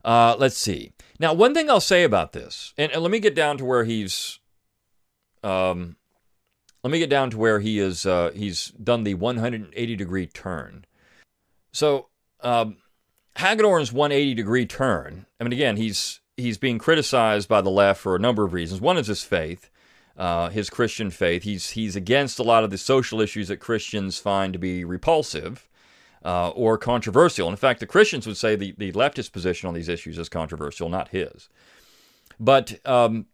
Uh, 0.04 0.36
let's 0.40 0.58
see. 0.58 0.94
Now, 1.20 1.34
one 1.34 1.54
thing 1.54 1.70
I'll 1.70 1.82
say 1.82 2.04
about 2.04 2.32
this, 2.32 2.74
and, 2.78 2.92
and 2.92 3.02
let 3.02 3.12
me 3.12 3.20
get 3.20 3.36
down 3.36 3.58
to 3.58 3.66
where 3.66 3.84
he's 3.84 4.40
Um, 5.44 5.98
let 6.86 6.92
me 6.92 7.00
get 7.00 7.10
down 7.10 7.32
to 7.32 7.38
where 7.40 7.62
he 7.62 7.80
is. 7.80 8.06
Uh, 8.06 8.30
he's 8.36 8.68
done 8.72 9.06
the 9.06 9.16
180 9.16 9.96
degree 9.96 10.28
turn. 10.28 10.86
So 11.72 12.10
um, 12.42 12.78
Hagedorn's 13.38 13.92
180 13.92 14.36
degree 14.36 14.68
turn. 14.68 15.26
I 15.40 15.44
mean, 15.44 15.52
again, 15.52 15.78
he's 15.78 16.20
he's 16.38 16.60
being 16.60 16.78
criticized 16.78 17.50
by 17.50 17.62
the 17.62 17.72
left 17.72 18.00
for 18.00 18.16
a 18.16 18.20
number 18.20 18.44
of 18.44 18.54
reasons. 18.54 18.82
One 18.82 19.00
is 19.00 19.08
his 19.08 19.24
faith, 19.24 19.72
uh, 20.16 20.50
his 20.50 20.70
Christian 20.70 21.10
faith. 21.10 21.42
He's 21.42 21.72
he's 21.72 21.96
against 21.96 22.38
a 22.38 22.44
lot 22.44 22.64
of 22.64 22.70
the 22.70 22.78
social 22.78 23.20
issues 23.20 23.48
that 23.48 23.58
Christians 23.58 24.20
find 24.20 24.54
to 24.54 24.60
be 24.60 24.86
repulsive 24.86 25.68
uh, 26.24 26.50
or 26.50 26.78
controversial. 26.78 27.50
In 27.50 27.56
fact, 27.56 27.80
the 27.80 27.88
Christians 27.88 28.28
would 28.28 28.38
say 28.38 28.56
the, 28.56 28.76
the 28.78 28.92
leftist 28.92 29.32
position 29.32 29.68
on 29.68 29.74
these 29.74 29.90
issues 29.90 30.20
is 30.20 30.30
controversial, 30.30 30.88
not 30.88 31.08
his. 31.08 31.50
But 32.40 32.80
um, 32.88 33.26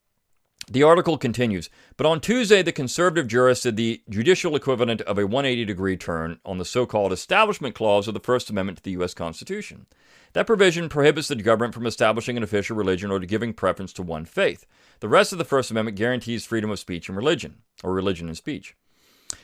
the 0.72 0.84
article 0.84 1.18
continues. 1.18 1.70
But 1.98 2.06
on 2.06 2.22
Tuesday, 2.22 2.62
the 2.62 2.72
conservative 2.72 3.28
jurist 3.28 3.63
did 3.63 3.75
the 3.75 4.01
judicial 4.10 4.56
equivalent 4.56 5.01
of 5.01 5.18
a 5.18 5.28
180 5.28 5.66
degree 5.66 5.98
turn 5.98 6.40
on 6.46 6.58
the 6.58 6.66
so 6.66 6.86
called 6.86 7.12
Establishment 7.12 7.75
Clause 7.75 8.08
of 8.08 8.13
the 8.13 8.22
First 8.22 8.50
Amendment 8.50 8.78
to 8.78 8.84
the 8.84 8.92
U.S. 8.92 9.13
Constitution. 9.13 9.86
That 10.32 10.48
provision 10.48 10.88
prohibits 10.88 11.28
the 11.28 11.36
government 11.36 11.74
from 11.74 11.86
establishing 11.86 12.38
an 12.38 12.44
official 12.44 12.78
religion 12.78 13.12
or 13.12 13.20
giving 13.20 13.54
preference 13.54 13.92
to 13.94 14.01
one 14.01 14.24
faith. 14.24 14.66
The 15.01 15.10
rest 15.10 15.34
of 15.34 15.38
the 15.38 15.46
First 15.46 15.72
Amendment 15.72 15.98
guarantees 15.98 16.46
freedom 16.46 16.72
of 16.72 16.80
speech 16.80 17.10
and 17.10 17.18
religion, 17.18 17.56
or 17.84 17.94
religion 17.94 18.28
and 18.28 18.38
speech. 18.38 18.75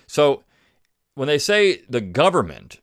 So 0.07 0.43
when 1.15 1.27
they 1.27 1.39
say 1.39 1.81
the 1.89 1.99
government, 1.99 2.79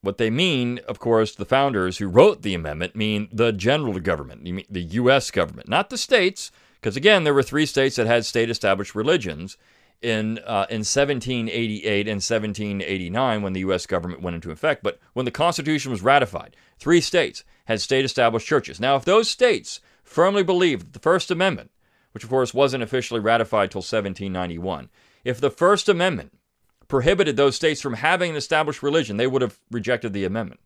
what 0.00 0.18
they 0.18 0.30
mean, 0.30 0.80
of 0.88 0.98
course, 0.98 1.34
the 1.34 1.44
founders 1.44 1.98
who 1.98 2.08
wrote 2.08 2.42
the 2.42 2.54
amendment 2.54 2.96
mean 2.96 3.28
the 3.30 3.52
general 3.52 4.00
government, 4.00 4.44
the 4.68 4.82
U.S. 4.82 5.30
government, 5.30 5.68
not 5.68 5.90
the 5.90 5.96
states, 5.96 6.50
because 6.84 6.98
again, 6.98 7.24
there 7.24 7.32
were 7.32 7.42
three 7.42 7.64
states 7.64 7.96
that 7.96 8.06
had 8.06 8.26
state 8.26 8.50
established 8.50 8.94
religions 8.94 9.56
in, 10.02 10.38
uh, 10.40 10.66
in 10.68 10.80
1788 10.80 12.06
and 12.06 12.16
1789 12.16 13.40
when 13.40 13.54
the 13.54 13.60
U.S. 13.60 13.86
government 13.86 14.20
went 14.20 14.34
into 14.34 14.50
effect. 14.50 14.82
But 14.82 14.98
when 15.14 15.24
the 15.24 15.30
Constitution 15.30 15.90
was 15.90 16.02
ratified, 16.02 16.54
three 16.78 17.00
states 17.00 17.42
had 17.64 17.80
state 17.80 18.04
established 18.04 18.46
churches. 18.46 18.80
Now, 18.80 18.96
if 18.96 19.06
those 19.06 19.30
states 19.30 19.80
firmly 20.02 20.42
believed 20.42 20.88
that 20.88 20.92
the 20.92 20.98
First 20.98 21.30
Amendment, 21.30 21.70
which 22.12 22.22
of 22.22 22.28
course 22.28 22.52
wasn't 22.52 22.82
officially 22.82 23.18
ratified 23.18 23.70
till 23.70 23.78
1791, 23.78 24.90
if 25.24 25.40
the 25.40 25.48
First 25.48 25.88
Amendment 25.88 26.36
prohibited 26.86 27.38
those 27.38 27.56
states 27.56 27.80
from 27.80 27.94
having 27.94 28.32
an 28.32 28.36
established 28.36 28.82
religion, 28.82 29.16
they 29.16 29.26
would 29.26 29.40
have 29.40 29.58
rejected 29.70 30.12
the 30.12 30.26
amendment. 30.26 30.60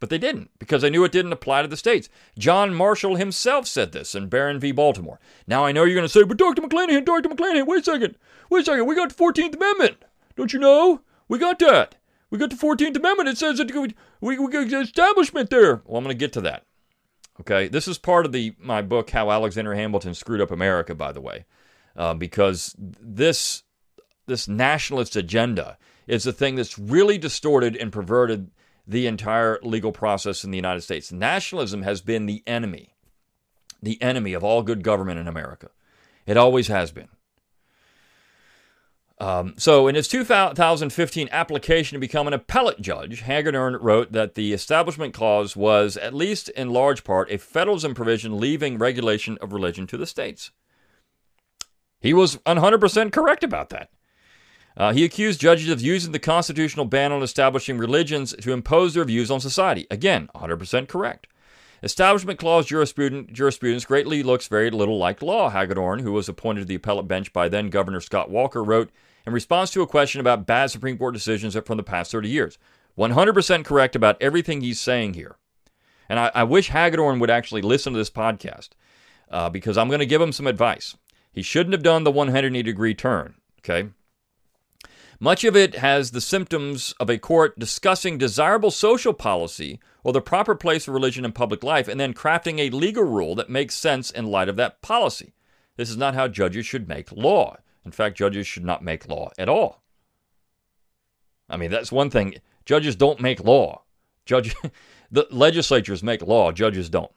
But 0.00 0.10
they 0.10 0.18
didn't, 0.18 0.50
because 0.58 0.82
they 0.82 0.90
knew 0.90 1.04
it 1.04 1.12
didn't 1.12 1.32
apply 1.32 1.62
to 1.62 1.68
the 1.68 1.76
states. 1.76 2.08
John 2.38 2.74
Marshall 2.74 3.16
himself 3.16 3.66
said 3.66 3.92
this 3.92 4.14
in 4.14 4.28
Barron 4.28 4.60
v. 4.60 4.72
Baltimore. 4.72 5.20
Now 5.46 5.64
I 5.64 5.72
know 5.72 5.84
you're 5.84 5.94
going 5.94 6.06
to 6.06 6.12
say, 6.12 6.24
but 6.24 6.36
Dr. 6.36 6.62
McClanahan, 6.62 7.04
Dr. 7.04 7.28
McClanahan, 7.28 7.66
wait 7.66 7.80
a 7.80 7.84
second. 7.84 8.16
Wait 8.50 8.62
a 8.62 8.64
second. 8.64 8.86
We 8.86 8.94
got 8.94 9.16
the 9.16 9.24
14th 9.24 9.54
Amendment. 9.54 10.04
Don't 10.36 10.52
you 10.52 10.58
know? 10.58 11.00
We 11.28 11.38
got 11.38 11.58
that. 11.60 11.96
We 12.30 12.38
got 12.38 12.50
the 12.50 12.56
14th 12.56 12.96
Amendment. 12.96 13.28
It 13.28 13.38
says 13.38 13.58
that 13.58 13.72
we, 13.72 13.94
we, 14.20 14.38
we 14.38 14.50
got 14.50 14.82
establishment 14.82 15.50
there. 15.50 15.82
Well, 15.86 15.98
I'm 15.98 16.04
going 16.04 16.14
to 16.14 16.18
get 16.18 16.32
to 16.34 16.40
that. 16.42 16.64
Okay. 17.40 17.68
This 17.68 17.88
is 17.88 17.98
part 17.98 18.26
of 18.26 18.32
the 18.32 18.54
my 18.58 18.82
book, 18.82 19.10
How 19.10 19.30
Alexander 19.30 19.74
Hamilton 19.74 20.14
Screwed 20.14 20.40
Up 20.40 20.50
America, 20.50 20.94
by 20.94 21.12
the 21.12 21.20
way, 21.20 21.44
uh, 21.96 22.14
because 22.14 22.74
this 22.78 23.62
this 24.26 24.48
nationalist 24.48 25.16
agenda 25.16 25.78
is 26.06 26.24
the 26.24 26.32
thing 26.32 26.54
that's 26.56 26.78
really 26.78 27.18
distorted 27.18 27.76
and 27.76 27.92
perverted 27.92 28.50
the 28.86 29.06
entire 29.06 29.58
legal 29.62 29.92
process 29.92 30.44
in 30.44 30.50
the 30.50 30.58
United 30.58 30.82
States. 30.82 31.10
Nationalism 31.10 31.82
has 31.82 32.00
been 32.00 32.26
the 32.26 32.42
enemy, 32.46 32.94
the 33.82 34.00
enemy 34.02 34.32
of 34.32 34.44
all 34.44 34.62
good 34.62 34.82
government 34.82 35.18
in 35.18 35.28
America. 35.28 35.70
It 36.26 36.36
always 36.36 36.68
has 36.68 36.90
been. 36.90 37.08
Um, 39.20 39.54
so, 39.56 39.86
in 39.86 39.94
his 39.94 40.08
2015 40.08 41.28
application 41.30 41.94
to 41.94 42.00
become 42.00 42.26
an 42.26 42.32
appellate 42.32 42.80
judge, 42.80 43.20
Hagedorn 43.20 43.76
wrote 43.76 44.10
that 44.12 44.34
the 44.34 44.52
Establishment 44.52 45.14
Clause 45.14 45.54
was, 45.54 45.96
at 45.96 46.12
least 46.12 46.48
in 46.50 46.70
large 46.70 47.04
part, 47.04 47.30
a 47.30 47.38
federalism 47.38 47.94
provision 47.94 48.38
leaving 48.40 48.76
regulation 48.76 49.38
of 49.40 49.52
religion 49.52 49.86
to 49.86 49.96
the 49.96 50.06
states. 50.06 50.50
He 52.00 52.12
was 52.12 52.36
100% 52.38 53.12
correct 53.12 53.44
about 53.44 53.70
that. 53.70 53.88
Uh, 54.76 54.92
he 54.92 55.04
accused 55.04 55.40
judges 55.40 55.68
of 55.68 55.80
using 55.80 56.12
the 56.12 56.18
constitutional 56.18 56.84
ban 56.84 57.12
on 57.12 57.22
establishing 57.22 57.78
religions 57.78 58.34
to 58.40 58.52
impose 58.52 58.94
their 58.94 59.04
views 59.04 59.30
on 59.30 59.40
society. 59.40 59.86
Again, 59.90 60.28
100% 60.34 60.88
correct. 60.88 61.28
Establishment 61.82 62.38
Clause 62.38 62.66
jurisprudence, 62.66 63.30
jurisprudence 63.30 63.84
greatly 63.84 64.22
looks 64.22 64.48
very 64.48 64.70
little 64.70 64.98
like 64.98 65.22
law, 65.22 65.50
Hagedorn, 65.50 66.00
who 66.00 66.12
was 66.12 66.28
appointed 66.28 66.60
to 66.60 66.66
the 66.66 66.76
appellate 66.76 67.06
bench 67.06 67.32
by 67.32 67.48
then 67.48 67.68
Governor 67.68 68.00
Scott 68.00 68.30
Walker, 68.30 68.64
wrote 68.64 68.90
in 69.26 69.32
response 69.32 69.70
to 69.72 69.82
a 69.82 69.86
question 69.86 70.20
about 70.20 70.46
bad 70.46 70.70
Supreme 70.70 70.98
Court 70.98 71.14
decisions 71.14 71.54
from 71.54 71.76
the 71.76 71.82
past 71.82 72.10
30 72.10 72.28
years. 72.28 72.58
100% 72.98 73.64
correct 73.64 73.94
about 73.94 74.20
everything 74.20 74.60
he's 74.60 74.80
saying 74.80 75.14
here. 75.14 75.36
And 76.08 76.18
I, 76.18 76.30
I 76.34 76.44
wish 76.44 76.70
Hagedorn 76.70 77.18
would 77.20 77.30
actually 77.30 77.62
listen 77.62 77.92
to 77.92 77.98
this 77.98 78.10
podcast 78.10 78.70
uh, 79.30 79.50
because 79.50 79.76
I'm 79.76 79.88
going 79.88 80.00
to 80.00 80.06
give 80.06 80.22
him 80.22 80.32
some 80.32 80.46
advice. 80.46 80.96
He 81.32 81.42
shouldn't 81.42 81.72
have 81.72 81.82
done 81.82 82.04
the 82.04 82.10
180 82.10 82.62
degree 82.62 82.94
turn, 82.94 83.34
okay? 83.60 83.88
Much 85.20 85.44
of 85.44 85.56
it 85.56 85.76
has 85.76 86.10
the 86.10 86.20
symptoms 86.20 86.94
of 86.98 87.08
a 87.08 87.18
court 87.18 87.58
discussing 87.58 88.18
desirable 88.18 88.70
social 88.70 89.12
policy 89.12 89.80
or 90.02 90.12
the 90.12 90.20
proper 90.20 90.54
place 90.54 90.88
of 90.88 90.94
religion 90.94 91.24
in 91.24 91.32
public 91.32 91.62
life 91.62 91.88
and 91.88 92.00
then 92.00 92.12
crafting 92.12 92.58
a 92.58 92.70
legal 92.70 93.04
rule 93.04 93.34
that 93.34 93.48
makes 93.48 93.74
sense 93.74 94.10
in 94.10 94.26
light 94.26 94.48
of 94.48 94.56
that 94.56 94.82
policy. 94.82 95.32
This 95.76 95.90
is 95.90 95.96
not 95.96 96.14
how 96.14 96.28
judges 96.28 96.66
should 96.66 96.88
make 96.88 97.12
law. 97.12 97.56
In 97.84 97.92
fact, 97.92 98.16
judges 98.16 98.46
should 98.46 98.64
not 98.64 98.82
make 98.82 99.08
law 99.08 99.30
at 99.38 99.48
all. 99.48 99.82
I 101.48 101.56
mean, 101.56 101.70
that's 101.70 101.92
one 101.92 102.10
thing. 102.10 102.36
Judges 102.64 102.96
don't 102.96 103.20
make 103.20 103.44
law. 103.44 103.82
Judge, 104.24 104.54
the 105.10 105.26
legislatures 105.30 106.02
make 106.02 106.22
law, 106.22 106.52
judges 106.52 106.88
don't. 106.88 107.12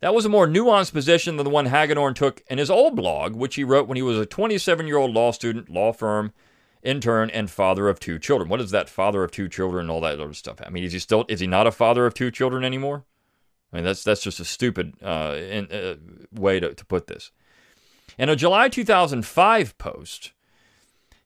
That 0.00 0.14
was 0.14 0.24
a 0.24 0.30
more 0.30 0.48
nuanced 0.48 0.92
position 0.92 1.36
than 1.36 1.44
the 1.44 1.50
one 1.50 1.66
Hagedorn 1.66 2.14
took 2.14 2.42
in 2.48 2.58
his 2.58 2.70
old 2.70 2.96
blog, 2.96 3.34
which 3.34 3.56
he 3.56 3.64
wrote 3.64 3.86
when 3.86 3.96
he 3.96 4.02
was 4.02 4.18
a 4.18 4.26
27 4.26 4.86
year 4.86 4.96
old 4.96 5.12
law 5.12 5.30
student, 5.30 5.68
law 5.68 5.92
firm, 5.92 6.32
intern, 6.82 7.30
and 7.30 7.50
father 7.50 7.88
of 7.88 8.00
two 8.00 8.18
children. 8.18 8.48
What 8.48 8.60
is 8.60 8.70
that 8.70 8.88
father 8.88 9.22
of 9.22 9.30
two 9.30 9.48
children 9.48 9.82
and 9.82 9.90
all 9.90 10.00
that 10.00 10.20
other 10.20 10.34
stuff? 10.34 10.60
I 10.64 10.70
mean, 10.70 10.84
is 10.84 10.92
he 10.92 10.98
still 10.98 11.24
is 11.28 11.40
he 11.40 11.46
not 11.46 11.66
a 11.66 11.72
father 11.72 12.06
of 12.06 12.14
two 12.14 12.30
children 12.30 12.64
anymore? 12.64 13.04
I 13.72 13.76
mean, 13.76 13.84
that's 13.84 14.02
that's 14.02 14.22
just 14.22 14.40
a 14.40 14.44
stupid 14.44 14.94
uh, 15.02 15.36
in, 15.36 15.70
uh, 15.70 15.96
way 16.32 16.60
to, 16.60 16.74
to 16.74 16.84
put 16.84 17.06
this. 17.06 17.30
In 18.18 18.28
a 18.28 18.36
July 18.36 18.68
2005 18.68 19.78
post, 19.78 20.32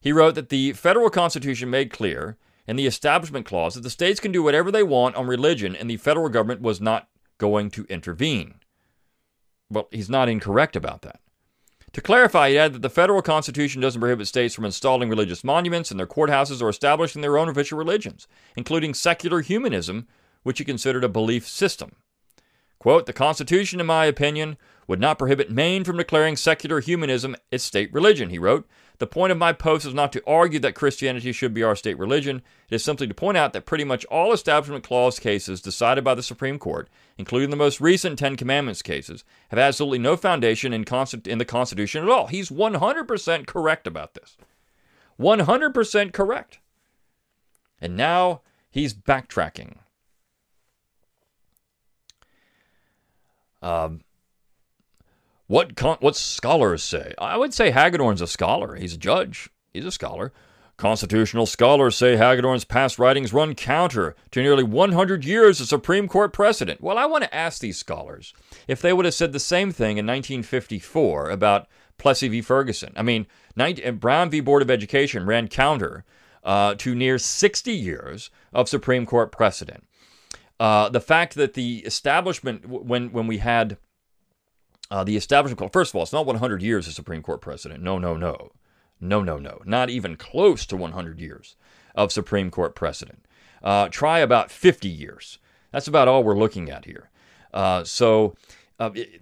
he 0.01 0.13
wrote 0.13 0.35
that 0.35 0.51
the 0.51 0.73
federal 0.75 1.11
constitution 1.11 1.71
made 1.71 1.91
clear 1.91 2.37
in 2.67 2.77
the 2.77 2.87
Establishment 2.87 3.47
Clause 3.47 3.75
that 3.75 3.83
the 3.83 3.91
states 3.91 4.21
can 4.21 4.33
do 4.33 4.43
whatever 4.43 4.71
they 4.71 4.83
want 4.83 5.17
on 5.17 5.27
religion, 5.27 5.75
and 5.75 5.89
the 5.89 5.97
federal 5.97 6.29
government 6.29 6.61
was 6.61 6.81
not 6.81 7.09
going 7.39 7.71
to 7.71 7.85
intervene. 7.85 8.57
Well, 9.71 9.89
he's 9.91 10.11
not 10.11 10.29
incorrect 10.29 10.77
about 10.77 11.03
that. 11.03 11.21
To 11.95 12.01
clarify, 12.01 12.51
he 12.51 12.59
added 12.59 12.75
that 12.75 12.83
the 12.83 12.91
federal 12.91 13.23
constitution 13.23 13.81
doesn't 13.81 14.01
prohibit 14.01 14.27
states 14.27 14.53
from 14.53 14.65
installing 14.65 15.09
religious 15.09 15.45
monuments 15.45 15.93
in 15.93 15.97
their 15.97 16.09
courthouses 16.09 16.61
or 16.61 16.69
establishing 16.69 17.23
their 17.23 17.39
own 17.39 17.49
official 17.49 17.79
religions, 17.79 18.27
including 18.57 18.95
secular 18.95 19.43
humanism, 19.43 20.09
which 20.43 20.59
he 20.59 20.65
considered 20.65 21.05
a 21.05 21.09
belief 21.09 21.47
system. 21.49 21.93
Quote, 22.85 23.07
the 23.07 23.15
Constitution, 23.15 23.81
in 23.81 23.87
my 23.87 24.05
opinion, 24.05 24.59
would 24.87 25.01
not 25.01 25.19
prohibit 25.19 25.51
Maine 25.51 25.85
from 25.85 25.97
declaring 25.97 26.37
secular 26.37 26.81
humanism 26.81 27.35
its 27.51 27.65
state 27.65 27.91
religion, 27.95 28.29
he 28.29 28.39
wrote. 28.39 28.69
The 28.99 29.07
point 29.07 29.33
of 29.33 29.39
my 29.39 29.55
post 29.55 29.87
is 29.87 29.95
not 29.95 30.13
to 30.13 30.23
argue 30.27 30.59
that 30.59 30.75
Christianity 30.75 31.33
should 31.33 31.55
be 31.55 31.63
our 31.63 31.77
state 31.77 31.99
religion. 31.99 32.43
It 32.69 32.75
is 32.75 32.85
simply 32.85 33.07
to 33.07 33.15
point 33.15 33.39
out 33.39 33.55
that 33.55 33.65
pretty 33.65 33.85
much 33.85 34.05
all 34.11 34.35
Establishment 34.35 34.85
Clause 34.85 35.19
cases 35.19 35.63
decided 35.63 36.05
by 36.05 36.15
the 36.15 36.23
Supreme 36.23 36.59
Court, 36.59 36.91
including 37.17 37.49
the 37.49 37.57
most 37.57 37.81
recent 37.81 38.19
Ten 38.19 38.37
Commandments 38.37 38.83
cases, 38.83 39.25
have 39.49 39.59
absolutely 39.59 39.99
no 39.99 40.15
foundation 40.15 40.75
in, 40.75 40.85
in 41.25 41.39
the 41.39 41.47
Constitution 41.47 42.03
at 42.03 42.11
all. 42.11 42.27
He's 42.27 42.51
100% 42.51 43.47
correct 43.47 43.87
about 43.87 44.13
this. 44.13 44.37
100% 45.19 46.13
correct. 46.13 46.59
And 47.81 47.97
now 47.97 48.43
he's 48.71 48.93
backtracking. 48.93 49.79
Um, 53.65 54.03
what 55.47 55.75
con- 55.75 55.99
what 56.01 56.17
scholars 56.17 56.83
say? 56.83 57.15
I 57.19 57.37
would 57.37 57.55
say 57.55 57.71
Hagedorn's 57.71 58.21
a 58.21 58.27
scholar. 58.27 58.77
He's 58.77 58.95
a 58.95 58.99
judge. 58.99 59.49
He's 59.73 59.87
a 59.87 59.91
scholar. 59.91 60.33
Constitutional 60.77 61.47
scholars 61.47 61.97
say 61.97 62.17
Hagedorn's 62.17 62.65
past 62.65 62.99
writings 62.99 63.33
run 63.33 63.55
counter 63.55 64.17
to 64.33 64.43
nearly 64.43 64.65
100 64.65 65.25
years 65.25 65.61
of 65.61 65.69
Supreme 65.69 66.09
Court 66.09 66.33
precedent. 66.33 66.81
Well, 66.81 66.99
I 66.99 67.07
want 67.07 67.23
to 67.23 67.35
ask 67.35 67.61
these 67.61 67.79
scholars 67.79 68.35
if 68.67 68.83
they 68.83 68.93
would 68.93 69.05
have 69.05 69.15
said 69.15 69.33
the 69.33 69.39
same 69.41 69.71
thing 69.71 69.99
in 69.99 70.07
1954 70.07 71.31
about 71.31 71.69
Plessy 71.97 72.27
v. 72.29 72.43
Ferguson. 72.43 72.93
I 72.97 73.03
mean, 73.03 73.27
Brown 73.55 74.31
v. 74.31 74.41
Board 74.41 74.63
of 74.63 74.71
Education 74.71 75.27
ran 75.27 75.47
counter 75.47 76.05
uh, 76.43 76.75
to 76.75 76.95
near 76.95 77.19
60 77.19 77.73
years 77.73 78.31
of 78.53 78.69
Supreme 78.69 79.07
Court 79.07 79.31
precedent. 79.31 79.85
Uh, 80.61 80.89
the 80.89 81.01
fact 81.01 81.35
that 81.35 81.55
the 81.55 81.79
establishment, 81.79 82.69
when 82.69 83.11
when 83.13 83.27
we 83.27 83.39
had 83.39 83.77
uh, 84.91 85.03
the 85.03 85.17
establishment 85.17 85.59
called, 85.59 85.73
first 85.73 85.91
of 85.91 85.97
all, 85.97 86.03
it's 86.03 86.13
not 86.13 86.27
100 86.27 86.63
years 86.63 86.87
of 86.87 86.95
Supreme 86.95 87.23
Court 87.23 87.41
precedent. 87.41 87.83
No, 87.83 87.99
no, 87.99 88.17
no. 88.17 88.53
No, 89.01 89.23
no, 89.23 89.39
no. 89.39 89.61
Not 89.65 89.91
even 89.91 90.17
close 90.17 90.65
to 90.67 90.77
100 90.77 91.21
years 91.21 91.57
of 91.95 92.13
Supreme 92.13 92.51
Court 92.51 92.75
precedent. 92.75 93.27
Uh, 93.63 93.89
try 93.89 94.21
about 94.21 94.51
50 94.51 94.89
years. 94.89 95.39
That's 95.73 95.89
about 95.89 96.07
all 96.07 96.23
we're 96.23 96.39
looking 96.39 96.71
at 96.71 96.85
here. 96.85 97.11
Uh, 97.53 97.83
so 97.83 98.37
uh, 98.79 98.91
it, 98.95 99.21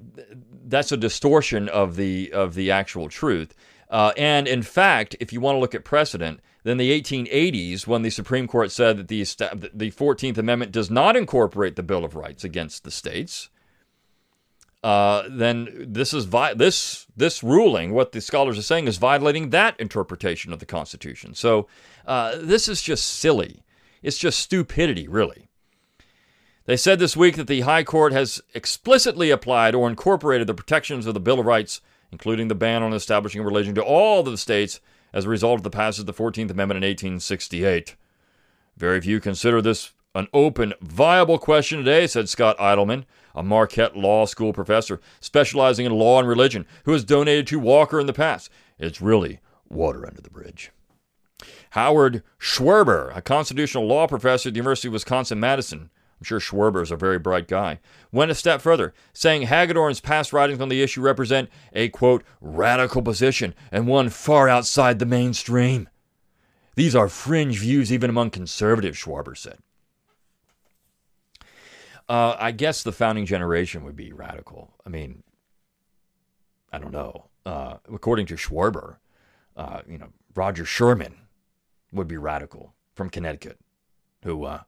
that's 0.69 0.93
a 0.93 0.97
distortion 0.97 1.69
of 1.69 1.97
the 1.97 2.31
of 2.33 2.55
the 2.55 2.71
actual 2.71 3.09
truth. 3.09 3.55
And 3.91 4.47
in 4.47 4.63
fact, 4.63 5.17
if 5.21 5.33
you 5.33 5.41
want 5.41 5.57
to 5.57 5.61
look 5.61 5.75
at 5.75 5.85
precedent, 5.85 6.41
then 6.65 6.77
the 6.77 7.01
1880s, 7.01 7.87
when 7.87 8.03
the 8.03 8.11
Supreme 8.11 8.47
Court 8.47 8.71
said 8.71 8.97
that 8.97 9.09
the 9.09 9.23
the 9.75 9.91
14th 9.91 10.39
Amendment 10.39 10.73
does 10.73 10.91
not 10.91 11.17
incorporate 11.17 11.77
the 11.77 11.83
Bill 11.83 12.05
of 12.05 12.15
Rights 12.15 12.45
against 12.45 12.85
the 12.85 12.91
states, 12.91 13.51
uh, 14.85 15.25
then 15.29 15.87
this 15.89 16.13
is 16.13 16.25
vi- 16.25 16.55
this 16.55 17.07
this 17.17 17.43
ruling. 17.43 17.93
What 17.93 18.13
the 18.13 18.21
scholars 18.21 18.59
are 18.59 18.63
saying 18.63 18.87
is 18.87 18.97
violating 18.99 19.51
that 19.51 19.79
interpretation 19.81 20.53
of 20.53 20.61
the 20.61 20.67
Constitution. 20.67 21.35
So 21.35 21.69
uh, 22.07 22.37
this 22.41 22.69
is 22.69 22.83
just 22.83 23.07
silly. 23.07 23.65
It's 24.03 24.19
just 24.19 24.41
stupidity, 24.41 25.07
really. 25.07 25.49
They 26.65 26.77
said 26.77 27.01
this 27.01 27.17
week 27.17 27.37
that 27.37 27.49
the 27.49 27.63
High 27.63 27.83
Court 27.83 28.13
has 28.13 28.41
explicitly 28.55 29.31
applied 29.31 29.75
or 29.75 29.89
incorporated 29.89 30.47
the 30.47 30.55
protections 30.55 31.07
of 31.07 31.15
the 31.15 31.21
Bill 31.21 31.41
of 31.41 31.47
Rights, 31.47 31.81
including 32.13 32.47
the 32.47 32.55
ban 32.55 32.85
on 32.85 32.93
establishing 32.93 33.41
a 33.41 33.45
religion, 33.45 33.75
to 33.75 33.83
all 33.83 34.21
of 34.21 34.27
the 34.27 34.39
states 34.39 34.81
as 35.13 35.25
a 35.25 35.29
result 35.29 35.59
of 35.59 35.63
the 35.63 35.71
passage 35.71 36.01
of 36.01 36.07
the 36.07 36.13
14th 36.13 36.51
Amendment 36.51 36.83
in 36.85 36.89
1868. 36.89 37.97
Very 38.77 39.01
few 39.01 39.21
consider 39.21 39.61
this 39.61 39.93
an 40.15 40.29
open, 40.35 40.75
viable 40.81 41.39
question 41.39 41.79
today, 41.79 42.07
said 42.07 42.29
Scott 42.29 42.57
Idleman, 42.59 43.05
a 43.35 43.43
Marquette 43.43 43.97
Law 43.97 44.27
School 44.27 44.53
professor 44.53 45.01
specializing 45.21 45.87
in 45.87 45.93
law 45.93 46.19
and 46.19 46.29
religion 46.29 46.67
who 46.85 46.93
has 46.93 47.05
donated 47.05 47.47
to 47.47 47.59
Walker 47.59 47.99
in 47.99 48.07
the 48.07 48.13
past. 48.13 48.51
It's 48.79 49.01
really 49.01 49.41
water 49.69 50.07
under 50.07 50.21
the 50.21 50.31
bridge. 50.31 50.71
Howard 51.71 52.23
Schweber, 52.39 53.17
a 53.17 53.23
constitutional 53.23 53.87
law 53.87 54.07
professor 54.07 54.51
at 54.51 54.55
the 54.55 54.59
University 54.59 54.89
of 54.89 54.93
Wisconsin 54.93 55.41
Madison, 55.41 55.91
I'm 56.23 56.25
sure 56.25 56.39
Schweber 56.39 56.81
is 56.81 56.93
a 56.93 56.97
very 56.97 57.19
bright 57.19 57.49
guy, 57.49 57.81
went 58.13 58.31
a 58.31 58.37
step 58.37 58.61
further, 58.61 58.95
saying 59.13 59.43
Hagedorn's 59.43 59.99
past 59.99 60.33
writings 60.33 60.61
on 60.61 60.69
the 60.69 60.81
issue 60.81 61.01
represent 61.01 61.51
a, 61.73 61.89
quote, 61.89 62.23
radical 62.41 63.03
position 63.03 63.57
and 63.73 63.89
one 63.89 64.09
far 64.09 64.49
outside 64.49 65.01
the 65.01 65.05
mainstream. 65.05 65.89
These 66.77 66.95
are 66.95 67.09
fringe 67.09 67.59
views 67.59 67.93
even 67.93 68.09
among 68.09 68.31
conservatives, 68.31 68.97
Schweber 68.97 69.37
said. 69.37 69.59
Uh, 72.09 72.37
I 72.39 72.53
guess 72.53 72.85
the 72.85 72.93
founding 72.93 73.27
generation 73.27 73.83
would 73.83 73.97
be 73.97 74.13
radical. 74.13 74.75
I 74.87 74.91
mean, 74.91 75.25
I 76.73 76.79
don't 76.79 76.93
know. 76.93 77.31
Uh, 77.45 77.79
according 77.93 78.27
to 78.27 78.37
Schweber, 78.37 78.99
uh, 79.57 79.81
you 79.89 79.99
know, 79.99 80.11
Roger 80.37 80.65
Sherman 80.65 81.17
would 81.93 82.07
be 82.07 82.17
radical 82.17 82.75
from 82.95 83.11
Connecticut, 83.11 83.59
who 84.23 84.45
uh, 84.45 84.61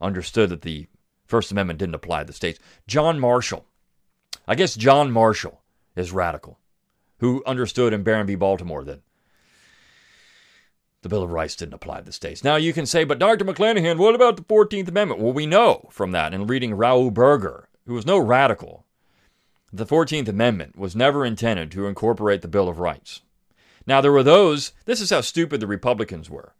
understood 0.00 0.50
that 0.50 0.62
the 0.62 0.86
First 1.32 1.50
Amendment 1.50 1.78
didn't 1.78 1.94
apply 1.94 2.20
to 2.20 2.26
the 2.26 2.34
states. 2.34 2.58
John 2.86 3.18
Marshall, 3.18 3.64
I 4.46 4.54
guess 4.54 4.74
John 4.74 5.10
Marshall 5.10 5.62
is 5.96 6.12
radical, 6.12 6.58
who 7.20 7.42
understood 7.46 7.94
in 7.94 8.02
Barron 8.02 8.26
v. 8.26 8.34
Baltimore 8.34 8.84
that 8.84 9.00
the 11.00 11.08
Bill 11.08 11.22
of 11.22 11.32
Rights 11.32 11.56
didn't 11.56 11.72
apply 11.72 12.00
to 12.00 12.04
the 12.04 12.12
states. 12.12 12.44
Now 12.44 12.56
you 12.56 12.74
can 12.74 12.84
say, 12.84 13.04
but 13.04 13.18
Dr. 13.18 13.46
McClanahan, 13.46 13.96
what 13.96 14.14
about 14.14 14.36
the 14.36 14.42
14th 14.42 14.88
Amendment? 14.88 15.22
Well, 15.22 15.32
we 15.32 15.46
know 15.46 15.88
from 15.90 16.10
that 16.10 16.34
in 16.34 16.46
reading 16.46 16.74
Raoul 16.74 17.10
Berger, 17.10 17.70
who 17.86 17.94
was 17.94 18.04
no 18.04 18.18
radical, 18.18 18.84
the 19.72 19.86
14th 19.86 20.28
Amendment 20.28 20.76
was 20.76 20.94
never 20.94 21.24
intended 21.24 21.70
to 21.70 21.86
incorporate 21.86 22.42
the 22.42 22.46
Bill 22.46 22.68
of 22.68 22.78
Rights. 22.78 23.22
Now 23.86 24.02
there 24.02 24.12
were 24.12 24.22
those, 24.22 24.72
this 24.84 25.00
is 25.00 25.08
how 25.08 25.22
stupid 25.22 25.60
the 25.60 25.66
Republicans 25.66 26.28
were. 26.28 26.52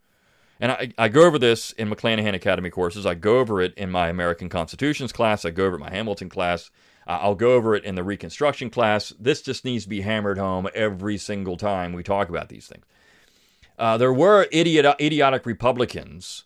And 0.63 0.71
I, 0.71 0.93
I 0.97 1.09
go 1.09 1.25
over 1.25 1.41
this 1.41 1.73
in 1.73 1.91
McClanahan 1.91 2.37
Academy 2.37 2.71
courses. 2.71 3.05
I 3.05 3.15
go 3.15 3.41
over 3.41 3.61
it 3.61 3.75
in 3.75 3.91
my 3.91 4.09
American 4.09 4.49
Constitutions 4.49 5.11
class. 5.11 5.45
I 5.45 5.51
go 5.51 5.67
over 5.67 5.75
it 5.75 5.81
in 5.81 5.85
my 5.87 5.91
Hamilton 5.91 6.29
class. 6.29 6.71
I'll 7.05 7.35
go 7.35 7.55
over 7.55 7.75
it 7.75 7.83
in 7.83 7.97
the 7.97 8.05
Reconstruction 8.05 8.71
class. 8.71 9.13
This 9.19 9.43
just 9.43 9.65
needs 9.65 9.83
to 9.83 9.91
be 9.91 10.03
hammered 10.03 10.39
home 10.39 10.69
every 10.73 11.19
single 11.19 11.57
time 11.57 11.93
we 11.93 12.05
talk 12.05 12.29
about 12.29 12.49
these 12.49 12.69
things. 12.69 12.85
Uh, 13.77 13.97
there 13.97 14.13
were 14.13 14.47
idiot, 14.53 14.87
idiotic 15.01 15.47
Republicans 15.47 16.45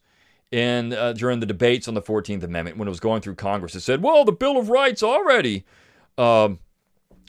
in 0.51 0.95
uh, 0.95 1.12
during 1.12 1.41
the 1.41 1.47
debates 1.47 1.87
on 1.87 1.93
the 1.93 2.01
14th 2.01 2.43
Amendment 2.43 2.79
when 2.79 2.88
it 2.88 2.91
was 2.91 3.01
going 3.01 3.21
through 3.21 3.35
Congress 3.35 3.75
that 3.75 3.81
said, 3.81 4.03
well, 4.03 4.25
the 4.25 4.33
Bill 4.33 4.57
of 4.57 4.71
Rights 4.71 5.03
already 5.03 5.67
um, 6.17 6.59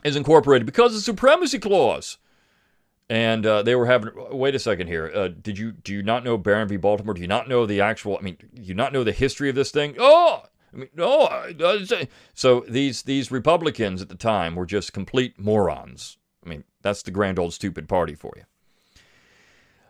is 0.06 0.16
incorporated 0.16 0.66
because 0.66 0.92
of 0.92 1.00
the 1.00 1.02
Supremacy 1.02 1.60
Clause. 1.60 2.18
And 3.10 3.46
uh, 3.46 3.64
they 3.64 3.76
were 3.76 3.86
having. 3.86 4.12
Wait 4.32 4.56
a 4.56 4.60
second 4.60 4.88
here. 4.88 5.10
Uh, 5.14 5.30
did 5.30 5.58
you 5.58 5.72
do 5.72 5.94
you 5.94 6.04
not 6.04 6.26
know 6.26 6.38
Barron 6.38 6.68
v. 6.68 6.76
Baltimore? 6.76 7.14
Do 7.14 7.22
you 7.22 7.28
not 7.28 7.48
know 7.48 7.66
the 7.66 7.80
actual? 7.80 8.18
I 8.18 8.22
mean, 8.22 8.38
do 8.54 8.62
you 8.62 8.74
not 8.74 8.92
know 8.92 9.04
the 9.04 9.14
history 9.14 9.50
of 9.50 9.56
this 9.56 9.72
thing? 9.72 9.96
Oh, 9.98 10.44
I 10.74 10.78
mean, 10.78 10.90
no. 10.94 11.46
So 12.34 12.66
these 12.68 13.04
these 13.04 13.32
Republicans 13.32 14.02
at 14.02 14.10
the 14.10 14.16
time 14.16 14.56
were 14.56 14.66
just 14.66 14.92
complete 14.92 15.40
morons. 15.40 16.18
I 16.46 16.50
mean, 16.50 16.66
that's 16.82 17.02
the 17.02 17.12
grand 17.12 17.40
old 17.40 17.54
stupid 17.54 17.88
party 17.88 18.14
for 18.14 18.34
you. 18.36 18.44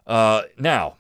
Uh, 0.05 0.43
now, 0.57 0.97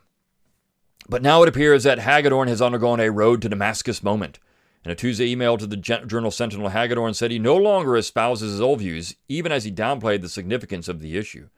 but 1.07 1.21
now 1.21 1.43
it 1.43 1.49
appears 1.49 1.83
that 1.83 1.99
Hagedorn 1.99 2.47
has 2.47 2.61
undergone 2.61 2.99
a 2.99 3.11
road 3.11 3.41
to 3.43 3.49
Damascus 3.49 4.03
moment. 4.03 4.39
In 4.83 4.91
a 4.91 4.95
Tuesday 4.95 5.29
email 5.29 5.57
to 5.57 5.67
the 5.67 5.77
Journal 5.77 6.31
Sentinel, 6.31 6.69
Hagedorn 6.69 7.13
said 7.13 7.29
he 7.29 7.39
no 7.39 7.55
longer 7.55 7.95
espouses 7.95 8.51
his 8.51 8.61
old 8.61 8.79
views, 8.79 9.15
even 9.27 9.51
as 9.51 9.65
he 9.65 9.71
downplayed 9.71 10.21
the 10.21 10.29
significance 10.29 10.87
of 10.87 11.01
the 11.01 11.17
issue. 11.17 11.49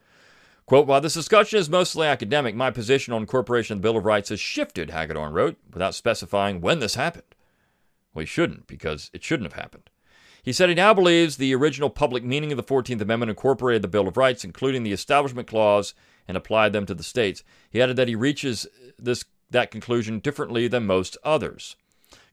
Quote, 0.69 0.86
while 0.86 1.01
this 1.01 1.15
discussion 1.15 1.58
is 1.58 1.67
mostly 1.67 2.05
academic, 2.05 2.53
my 2.53 2.69
position 2.69 3.12
on 3.12 3.21
incorporation 3.23 3.73
of 3.73 3.82
the 3.82 3.88
Bill 3.88 3.97
of 3.97 4.05
Rights 4.05 4.29
has 4.29 4.39
shifted, 4.39 4.91
Hagedorn 4.91 5.34
wrote, 5.34 5.58
without 5.73 5.95
specifying 5.95 6.62
when 6.62 6.77
this 6.77 6.93
happened. 6.93 7.34
Well, 8.13 8.21
he 8.21 8.27
shouldn't, 8.27 8.67
because 8.67 9.10
it 9.12 9.23
shouldn't 9.23 9.51
have 9.51 9.60
happened. 9.60 9.89
He 10.43 10.53
said 10.53 10.69
he 10.69 10.75
now 10.75 10.93
believes 10.93 11.38
the 11.38 11.55
original 11.55 11.89
public 11.89 12.23
meaning 12.23 12.51
of 12.51 12.58
the 12.58 12.63
14th 12.63 13.01
Amendment 13.01 13.32
incorporated 13.32 13.82
the 13.82 13.88
Bill 13.88 14.08
of 14.08 14.15
Rights, 14.15 14.45
including 14.45 14.84
the 14.84 14.91
Establishment 14.91 15.47
Clause, 15.47 15.95
and 16.27 16.38
applied 16.38 16.71
them 16.71 16.86
to 16.86 16.93
the 16.93 17.01
states. 17.01 17.43
He 17.71 17.82
added 17.82 17.95
that 17.95 18.08
he 18.08 18.13
reaches 18.13 18.67
this 18.99 19.25
that 19.49 19.71
conclusion 19.71 20.19
differently 20.19 20.67
than 20.67 20.86
most 20.86 21.17
others. 21.23 21.77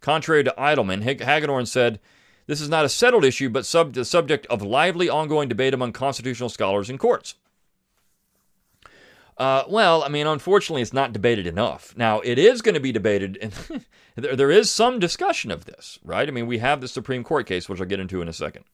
Contrary 0.03 0.45
to 0.45 0.55
Idleman, 0.59 1.01
Hagedorn 1.01 1.65
said, 1.65 2.01
This 2.47 2.61
is 2.61 2.69
not 2.69 2.85
a 2.85 2.91
settled 2.91 3.25
issue, 3.25 3.49
but 3.49 3.65
sub- 3.65 3.95
the 3.95 4.05
subject 4.05 4.47
of 4.49 4.61
lively 4.61 5.09
ongoing 5.09 5.49
debate 5.49 5.73
among 5.73 5.93
constitutional 5.93 6.51
scholars 6.51 6.91
and 6.91 6.99
courts. 6.99 7.35
Uh, 9.39 9.65
well, 9.69 10.03
I 10.03 10.09
mean, 10.09 10.27
unfortunately, 10.27 10.81
it's 10.81 10.95
not 10.95 11.13
debated 11.13 11.47
enough. 11.47 11.95
Now, 11.97 12.21
it 12.21 12.39
is 12.39 12.63
going 12.63 12.75
to 12.75 12.81
be 12.81 12.93
debated, 12.93 13.39
and 13.43 13.85
there, 14.17 14.35
there 14.35 14.51
is 14.51 14.71
some 14.71 14.99
discussion 14.99 15.51
of 15.51 15.67
this, 15.67 15.99
right? 16.03 16.27
I 16.27 16.31
mean, 16.31 16.47
we 16.47 16.59
have 16.59 16.81
the 16.81 16.89
Supreme 16.89 17.23
Court 17.23 17.47
case, 17.47 17.69
which 17.69 17.81
I'll 17.81 17.87
get 17.87 18.01
into 18.01 18.23
in 18.23 18.29
a 18.29 18.33
second. 18.33 18.65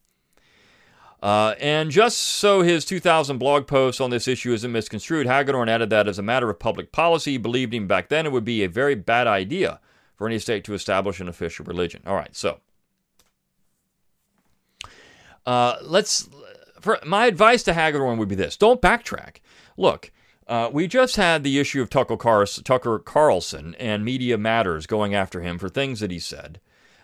Uh, 1.20 1.55
and 1.61 1.90
just 1.90 2.18
so 2.18 2.62
his 2.62 2.85
2000 2.85 3.38
blog 3.38 3.66
post 3.68 4.01
on 4.01 4.11
this 4.11 4.27
issue 4.27 4.53
isn't 4.53 4.72
misconstrued, 4.72 5.27
Hagedorn 5.27 5.68
added 5.68 5.90
that 5.90 6.09
as 6.09 6.18
a 6.18 6.22
matter 6.22 6.51
of 6.51 6.59
public 6.59 6.90
policy, 6.90 7.33
he 7.33 7.38
believed 7.38 7.75
even 7.75 7.87
back 7.87 8.09
then 8.09 8.27
it 8.27 8.33
would 8.33 8.44
be 8.44 8.64
a 8.64 8.68
very 8.68 8.96
bad 8.96 9.29
idea 9.29 9.79
for 10.16 10.27
any 10.27 10.40
state 10.40 10.64
to 10.64 10.75
establish 10.75 11.20
an 11.20 11.29
official 11.29 11.64
religion. 11.64 12.03
All 12.07 12.16
right, 12.16 12.35
so 12.35 12.59
uh, 15.46 15.77
let's. 15.83 16.29
For 16.81 16.98
my 17.07 17.27
advice 17.27 17.62
to 17.64 17.72
Hagedorn 17.72 18.18
would 18.18 18.29
be 18.29 18.35
this: 18.35 18.57
don't 18.57 18.83
backtrack. 18.83 19.37
Look, 19.77 20.11
uh, 20.52 20.68
we 20.70 20.86
just 20.86 21.16
had 21.16 21.42
the 21.42 21.58
issue 21.58 21.80
of 21.80 21.88
Tucker, 21.88 22.44
Tucker 22.44 22.98
Carlson 22.98 23.74
and 23.76 24.04
Media 24.04 24.36
Matters 24.36 24.86
going 24.86 25.14
after 25.14 25.40
him 25.40 25.58
for 25.58 25.70
things 25.70 26.00
that 26.00 26.10
he 26.10 26.18
said. 26.18 26.60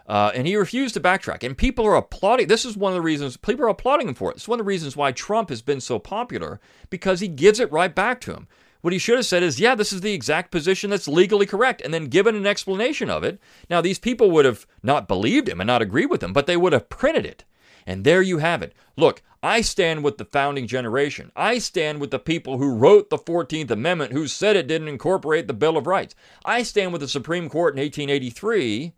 Uh, 0.06 0.30
and 0.34 0.46
he 0.46 0.54
refused 0.54 0.92
to 0.92 1.00
backtrack. 1.00 1.42
And 1.42 1.56
people 1.56 1.86
are 1.86 1.96
applauding. 1.96 2.48
This 2.48 2.66
is 2.66 2.76
one 2.76 2.92
of 2.92 2.94
the 2.94 3.00
reasons 3.00 3.38
people 3.38 3.64
are 3.64 3.68
applauding 3.68 4.06
him 4.06 4.14
for 4.14 4.30
it. 4.30 4.36
It's 4.36 4.48
one 4.48 4.60
of 4.60 4.66
the 4.66 4.68
reasons 4.68 4.98
why 4.98 5.12
Trump 5.12 5.48
has 5.48 5.62
been 5.62 5.80
so 5.80 5.98
popular 5.98 6.60
because 6.90 7.20
he 7.20 7.28
gives 7.28 7.58
it 7.58 7.72
right 7.72 7.94
back 7.94 8.20
to 8.20 8.34
him. 8.34 8.48
What 8.82 8.92
he 8.92 8.98
should 8.98 9.16
have 9.16 9.24
said 9.24 9.42
is, 9.42 9.58
yeah, 9.58 9.74
this 9.74 9.94
is 9.94 10.02
the 10.02 10.12
exact 10.12 10.50
position 10.50 10.90
that's 10.90 11.08
legally 11.08 11.46
correct, 11.46 11.80
and 11.80 11.94
then 11.94 12.08
given 12.08 12.36
an 12.36 12.46
explanation 12.46 13.08
of 13.08 13.24
it. 13.24 13.40
Now, 13.70 13.80
these 13.80 13.98
people 13.98 14.30
would 14.30 14.44
have 14.44 14.66
not 14.82 15.08
believed 15.08 15.48
him 15.48 15.58
and 15.58 15.66
not 15.66 15.80
agreed 15.80 16.06
with 16.10 16.22
him, 16.22 16.34
but 16.34 16.46
they 16.46 16.58
would 16.58 16.74
have 16.74 16.90
printed 16.90 17.24
it. 17.24 17.44
And 17.86 18.04
there 18.04 18.20
you 18.20 18.38
have 18.38 18.60
it. 18.60 18.74
Look, 18.94 19.22
I 19.42 19.60
stand 19.60 20.02
with 20.02 20.18
the 20.18 20.24
founding 20.24 20.66
generation. 20.66 21.30
I 21.36 21.58
stand 21.58 22.00
with 22.00 22.10
the 22.10 22.18
people 22.18 22.58
who 22.58 22.74
wrote 22.74 23.08
the 23.08 23.18
14th 23.18 23.70
Amendment, 23.70 24.12
who 24.12 24.26
said 24.26 24.56
it 24.56 24.66
didn't 24.66 24.88
incorporate 24.88 25.46
the 25.46 25.54
Bill 25.54 25.76
of 25.76 25.86
Rights. 25.86 26.14
I 26.44 26.62
stand 26.64 26.92
with 26.92 27.00
the 27.00 27.08
Supreme 27.08 27.48
Court 27.48 27.74
in 27.74 27.80
1883 27.80 28.94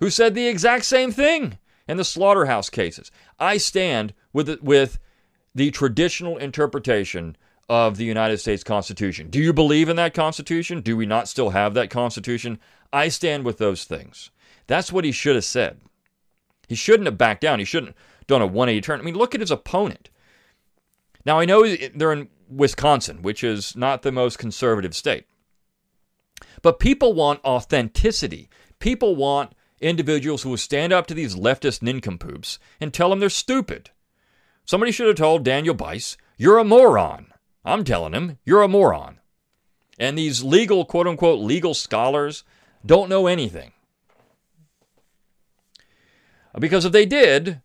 who 0.00 0.10
said 0.10 0.34
the 0.34 0.48
exact 0.48 0.84
same 0.86 1.12
thing 1.12 1.58
in 1.86 1.96
the 1.96 2.04
slaughterhouse 2.04 2.70
cases. 2.70 3.10
I 3.38 3.58
stand 3.58 4.14
with 4.32 4.46
the, 4.46 4.58
with 4.62 4.98
the 5.54 5.70
traditional 5.70 6.38
interpretation 6.38 7.36
of 7.68 7.98
the 7.98 8.04
United 8.04 8.38
States 8.38 8.64
Constitution. 8.64 9.30
Do 9.30 9.38
you 9.38 9.52
believe 9.52 9.88
in 9.88 9.96
that 9.96 10.14
Constitution? 10.14 10.80
Do 10.80 10.96
we 10.96 11.06
not 11.06 11.28
still 11.28 11.50
have 11.50 11.74
that 11.74 11.90
Constitution? 11.90 12.58
I 12.92 13.08
stand 13.08 13.44
with 13.44 13.58
those 13.58 13.84
things. 13.84 14.30
That's 14.66 14.92
what 14.92 15.04
he 15.04 15.12
should 15.12 15.36
have 15.36 15.44
said. 15.44 15.80
He 16.66 16.74
shouldn't 16.74 17.06
have 17.06 17.18
backed 17.18 17.42
down. 17.42 17.58
He 17.58 17.64
shouldn't 17.64 17.94
done 18.30 18.42
a 18.42 18.46
180 18.46 18.80
turn. 18.80 19.00
I 19.00 19.02
mean, 19.02 19.14
look 19.14 19.34
at 19.34 19.40
his 19.40 19.50
opponent. 19.50 20.08
Now 21.26 21.38
I 21.38 21.44
know 21.44 21.66
they're 21.94 22.12
in 22.12 22.28
Wisconsin, 22.48 23.22
which 23.22 23.44
is 23.44 23.76
not 23.76 24.02
the 24.02 24.12
most 24.12 24.38
conservative 24.38 24.94
state. 24.94 25.26
But 26.62 26.78
people 26.78 27.12
want 27.12 27.44
authenticity. 27.44 28.48
People 28.78 29.16
want 29.16 29.52
individuals 29.80 30.42
who 30.42 30.50
will 30.50 30.56
stand 30.56 30.92
up 30.92 31.06
to 31.08 31.14
these 31.14 31.36
leftist 31.36 31.82
nincompoops 31.82 32.58
and 32.80 32.92
tell 32.92 33.10
them 33.10 33.20
they're 33.20 33.28
stupid. 33.28 33.90
Somebody 34.64 34.92
should 34.92 35.06
have 35.06 35.16
told 35.16 35.44
Daniel 35.44 35.74
Bice, 35.74 36.16
You're 36.36 36.58
a 36.58 36.64
moron. 36.64 37.32
I'm 37.64 37.84
telling 37.84 38.14
him, 38.14 38.38
You're 38.44 38.62
a 38.62 38.68
moron. 38.68 39.18
And 39.98 40.16
these 40.16 40.42
legal, 40.42 40.84
quote 40.84 41.06
unquote, 41.06 41.40
legal 41.40 41.74
scholars 41.74 42.44
don't 42.84 43.10
know 43.10 43.26
anything. 43.26 43.72
Because 46.58 46.84
if 46.84 46.92
they 46.92 47.06
did, 47.06 47.60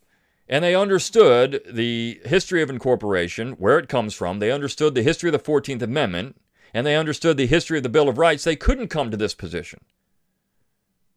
and 0.47 0.63
they 0.63 0.75
understood 0.75 1.61
the 1.69 2.19
history 2.25 2.61
of 2.61 2.69
incorporation, 2.69 3.53
where 3.53 3.79
it 3.79 3.89
comes 3.89 4.13
from, 4.13 4.39
they 4.39 4.51
understood 4.51 4.93
the 4.93 5.01
history 5.03 5.29
of 5.29 5.33
the 5.33 5.39
14th 5.51 5.81
Amendment, 5.81 6.39
and 6.73 6.85
they 6.85 6.95
understood 6.95 7.37
the 7.37 7.47
history 7.47 7.77
of 7.77 7.83
the 7.83 7.89
Bill 7.89 8.09
of 8.09 8.17
Rights, 8.17 8.43
they 8.43 8.55
couldn't 8.55 8.89
come 8.89 9.09
to 9.09 9.17
this 9.17 9.33
position. 9.33 9.79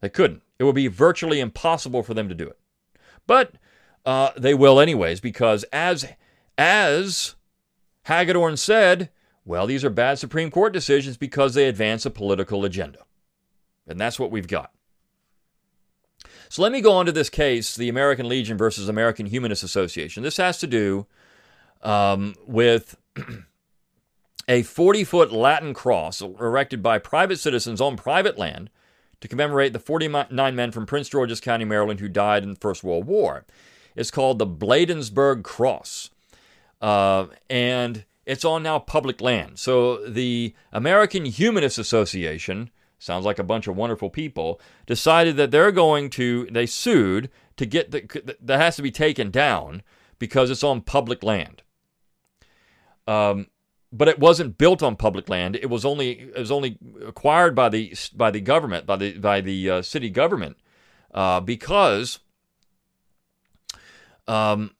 They 0.01 0.09
couldn't. 0.09 0.43
It 0.59 0.65
would 0.65 0.75
be 0.75 0.87
virtually 0.87 1.41
impossible 1.41 2.03
for 2.03 2.15
them 2.15 2.29
to 2.29 2.35
do 2.35 2.47
it. 2.47 2.59
But 3.27 3.55
uh, 4.07 4.31
they 4.37 4.55
will 4.55 4.81
anyways, 4.81 5.21
because 5.21 5.65
as 5.65 6.07
as 6.57 7.35
Hagedorn 8.05 8.57
said, 8.57 9.11
well, 9.45 9.67
these 9.67 9.85
are 9.85 9.91
bad 9.91 10.19
Supreme 10.19 10.51
Court 10.51 10.73
decisions 10.73 11.17
because 11.17 11.55
they 11.55 11.69
advance 11.69 12.07
a 12.07 12.11
political 12.11 12.65
agenda. 12.65 13.01
And 13.87 14.01
that's 14.01 14.19
what 14.19 14.31
we've 14.31 14.49
got. 14.49 14.73
So 16.49 16.63
let 16.63 16.73
me 16.73 16.81
go 16.81 16.93
on 16.93 17.07
to 17.07 17.13
this 17.13 17.31
case, 17.31 17.77
the 17.77 17.89
American 17.89 18.29
Legion 18.29 18.57
versus 18.57 18.89
American 18.89 19.27
Humanist 19.27 19.63
Association. 19.63 20.23
This 20.23 20.39
has 20.39 20.59
to 20.59 20.67
do 20.67 21.07
um, 21.83 22.35
with 22.47 22.97
a 24.49 24.63
40 24.63 25.05
foot 25.05 25.33
Latin 25.33 25.75
cross 25.75 26.21
erected 26.21 26.83
by 26.83 26.99
private 26.99 27.39
citizens 27.39 27.81
on 27.81 27.97
private 27.97 28.39
land 28.39 28.71
to 29.21 29.29
commemorate 29.29 29.73
the 29.73 29.79
49 29.79 30.29
men 30.31 30.71
from 30.71 30.87
Prince 30.87 31.09
George's 31.09 31.41
County, 31.41 31.65
Maryland, 31.65 32.01
who 32.01 32.09
died 32.09 32.43
in 32.43 32.51
the 32.51 32.57
First 32.57 32.85
World 32.85 33.05
War. 33.05 33.45
It's 33.97 34.11
called 34.11 34.39
the 34.39 34.47
Bladensburg 34.47 35.43
Cross. 35.43 36.11
Uh, 36.81 37.27
and 37.51 38.05
it's 38.25 38.45
on 38.45 38.63
now 38.63 38.79
public 38.79 39.21
land. 39.21 39.59
So 39.59 40.07
the 40.09 40.55
American 40.73 41.25
Humanist 41.25 41.79
Association, 41.79 42.71
sounds 42.99 43.25
like 43.25 43.39
a 43.39 43.45
bunch 43.45 43.67
of 43.67 43.77
wonderful 43.77 44.11
people, 44.11 44.61
decided 44.87 45.37
that 45.37 45.51
they're 45.51 45.73
going 45.73 46.11
to, 46.11 46.47
they 46.51 46.67
sued 46.67 47.31
to 47.57 47.67
get 47.67 47.91
the, 47.91 48.37
that 48.41 48.61
has 48.61 48.77
to 48.77 48.83
be 48.83 48.91
taken 48.91 49.31
down 49.31 49.83
because 50.19 50.51
it's 50.51 50.65
on 50.65 50.81
public 50.81 51.23
land. 51.23 51.63
Um, 53.07 53.47
but 53.93 54.09
it 54.09 54.19
wasn't 54.19 54.59
built 54.59 54.83
on 54.83 54.97
public 54.97 55.29
land. 55.29 55.57
It 55.57 55.71
was 55.71 55.85
only 55.85 56.11
it 56.11 56.39
was 56.39 56.51
only 56.51 56.79
acquired 57.07 57.55
by 57.55 57.71
the 57.71 57.95
by 58.15 58.31
the 58.31 58.41
government 58.41 58.87
by 58.87 58.97
the 58.97 59.19
by 59.19 59.41
the 59.41 59.71
uh, 59.71 59.83
city 59.83 60.11
government 60.11 60.59
uh, 61.15 61.41
because 61.41 62.19
um, 64.27 64.73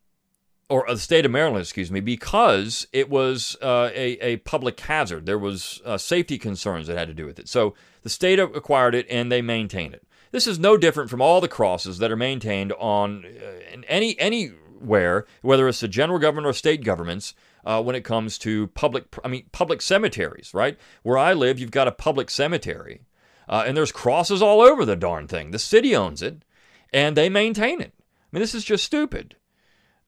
or 0.69 0.85
the 0.89 0.99
state 0.99 1.25
of 1.25 1.31
Maryland, 1.31 1.63
excuse 1.63 1.91
me, 1.91 2.01
because 2.01 2.87
it 2.93 3.09
was 3.09 3.57
uh, 3.63 3.91
a, 3.95 4.19
a 4.21 4.37
public 4.39 4.79
hazard. 4.79 5.25
There 5.25 5.39
was 5.39 5.81
uh, 5.85 5.97
safety 5.97 6.39
concerns 6.39 6.87
that 6.87 6.99
had 6.99 7.09
to 7.09 7.15
do 7.15 7.25
with 7.25 7.39
it. 7.39 7.49
So 7.49 7.75
the 8.03 8.11
state 8.11 8.39
acquired 8.39 8.95
it 8.95 9.07
and 9.09 9.33
they 9.33 9.41
maintain 9.41 9.95
it. 9.95 10.07
This 10.31 10.47
is 10.47 10.59
no 10.59 10.77
different 10.77 11.09
from 11.09 11.23
all 11.23 11.41
the 11.41 11.49
crosses 11.49 11.99
that 11.99 12.13
are 12.13 12.17
maintained 12.17 12.73
on 12.75 13.25
uh, 13.25 13.81
any 13.89 14.19
anywhere, 14.19 15.25
whether 15.41 15.67
it's 15.69 15.81
the 15.81 15.89
general 15.89 16.19
government 16.19 16.47
or 16.47 16.53
state 16.53 16.85
governments 16.85 17.35
uh, 17.65 17.83
when 17.83 17.97
it 17.97 18.05
comes 18.05 18.39
to 18.39 18.67
public, 18.69 19.05
I 19.25 19.29
mean, 19.29 19.47
public 19.53 19.81
cemeteries, 19.81 20.53
right? 20.53 20.79
Where 21.03 21.19
I 21.19 21.33
live, 21.33 21.59
you've 21.59 21.71
got 21.71 21.89
a 21.89 21.93
public 21.93 22.29
cemetery, 22.29 23.03
uh, 23.49 23.65
and 23.67 23.77
there's 23.77 23.93
crosses 23.93 24.43
all 24.43 24.61
over 24.61 24.85
the 24.85 24.97
darn 24.97 25.29
thing. 25.29 25.51
The 25.51 25.59
city 25.59 25.97
owns 25.97 26.21
it, 26.21 26.45
and 26.93 27.17
they 27.17 27.29
maintain 27.29 27.81
it. 27.81 27.95
I 27.99 28.27
mean, 28.33 28.41
this 28.41 28.55
is 28.55 28.65
just 28.65 28.85
stupid. 28.85 29.37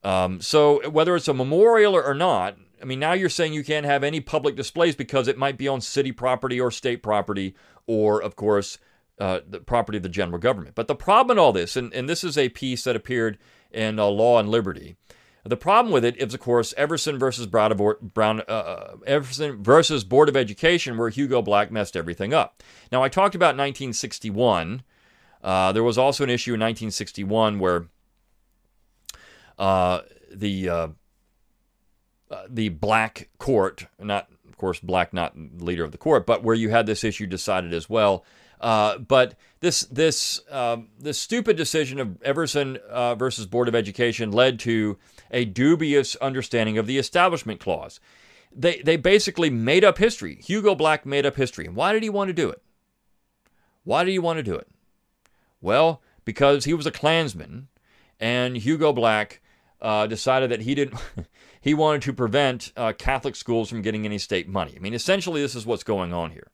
Um, 0.03 0.41
so 0.41 0.89
whether 0.89 1.15
it's 1.15 1.29
a 1.29 1.35
memorial 1.35 1.95
or, 1.95 2.15
not, 2.15 2.57
I 2.81 2.85
mean, 2.85 2.99
now 2.99 3.13
you're 3.13 3.29
saying 3.29 3.53
you 3.53 3.65
can't 3.65 3.87
have 3.87 4.03
any 4.03 4.21
public 4.21 4.57
displays 4.57 4.97
because 4.97 5.29
it 5.29 5.37
might 5.37 5.59
be 5.59 5.69
on 5.69 5.81
city 5.81 6.13
property 6.13 6.61
or 6.61 6.71
state 6.71 7.03
property, 7.03 7.55
or 7.87 8.23
of 8.23 8.37
course, 8.37 8.79
uh, 9.19 9.41
the 9.47 9.61
property 9.61 9.99
of 9.99 10.03
the 10.03 10.09
general 10.09 10.39
government. 10.39 10.75
But 10.75 10.89
the 10.89 10.95
problem 10.95 11.37
in 11.37 11.41
all 11.41 11.53
this, 11.53 11.77
and, 11.77 11.93
and 11.93 12.09
this 12.09 12.25
is 12.25 12.39
a 12.39 12.49
piece 12.49 12.85
that 12.85 12.97
appeared 12.97 13.37
in 13.71 13.99
uh, 13.99 14.07
Law 14.07 14.39
and 14.39 14.49
Liberty, 14.49 14.97
the 15.45 15.57
problem 15.57 15.93
with 15.93 16.05
it 16.05 16.17
is, 16.19 16.35
of 16.35 16.41
course, 16.41 16.75
Everson 16.77 17.19
versus 17.19 17.47
Brown, 17.47 17.73
Brown 18.03 18.41
uh, 18.49 18.53
uh, 18.53 18.97
Everson 19.07 19.63
versus 19.63 20.05
Board 20.05 20.29
of 20.29 20.37
Education, 20.37 20.99
where 20.99 21.09
Hugo 21.09 21.41
Black 21.41 21.71
messed 21.71 21.97
everything 21.97 22.35
up. 22.35 22.63
Now, 22.93 23.03
I 23.03 23.09
talked 23.09 23.35
about 23.35 23.57
1961. 23.57 24.83
Uh, 25.43 25.73
there 25.73 25.83
was 25.83 25.97
also 25.97 26.25
an 26.25 26.31
issue 26.31 26.51
in 26.51 26.61
1961 26.61 27.59
where 27.59 27.87
uh, 29.61 30.01
the 30.33 30.69
uh, 30.69 30.89
uh, 32.31 32.43
the 32.49 32.71
black 32.71 33.29
court, 33.39 33.87
not 34.01 34.29
of 34.49 34.57
course 34.57 34.81
black, 34.81 35.13
not 35.13 35.35
leader 35.37 35.85
of 35.85 35.93
the 35.93 35.99
court, 35.99 36.27
but 36.27 36.43
where 36.43 36.55
you 36.55 36.71
had 36.71 36.87
this 36.87 37.05
issue 37.05 37.27
decided 37.27 37.75
as 37.75 37.89
well. 37.89 38.25
Uh, 38.61 38.99
but 38.99 39.35
this 39.61 39.83
this 39.83 40.41
um, 40.51 40.89
this 40.99 41.19
stupid 41.19 41.57
decision 41.57 42.01
of 42.01 42.23
Everson 42.23 42.79
uh, 42.89 43.15
versus 43.15 43.47
Board 43.47 43.69
of 43.69 43.75
Education 43.75 44.33
led 44.33 44.59
to 44.61 44.99
a 45.31 45.45
dubious 45.45 46.17
understanding 46.17 46.79
of 46.79 46.87
the 46.87 46.99
Establishment 46.99 47.61
Clause. 47.61 48.01
They 48.51 48.79
they 48.79 48.97
basically 48.97 49.51
made 49.51 49.85
up 49.85 49.99
history. 49.99 50.41
Hugo 50.43 50.75
Black 50.75 51.05
made 51.05 51.27
up 51.27 51.37
history. 51.37 51.67
And 51.67 51.77
why 51.77 51.93
did 51.93 52.03
he 52.03 52.11
want 52.11 52.29
to 52.29 52.35
do 52.35 52.49
it? 52.49 52.63
Why 53.85 54.05
did 54.05 54.13
he 54.13 54.19
want 54.19 54.39
to 54.39 54.43
do 54.43 54.55
it? 54.55 54.69
Well, 55.61 56.01
because 56.25 56.65
he 56.65 56.75
was 56.75 56.87
a 56.87 56.91
Klansman, 56.91 57.69
and 58.19 58.57
Hugo 58.57 58.93
Black 58.93 59.40
uh, 59.83 60.07
decided 60.07 60.51
that 60.51 60.63
he 60.63 60.75
didn't. 60.75 61.01
he 61.61 61.75
wanted 61.75 62.03
to 62.03 62.13
prevent 62.13 62.73
uh, 62.77 62.93
Catholic 62.93 63.37
schools 63.37 63.69
from 63.69 63.83
getting 63.83 64.05
any 64.05 64.19
state 64.19 64.49
money. 64.49 64.75
I 64.77 64.81
mean, 64.81 64.95
essentially, 64.95 65.41
this 65.41 65.55
is 65.55 65.67
what's 65.67 65.85
going 65.85 66.13
on 66.13 66.31
here. 66.33 66.51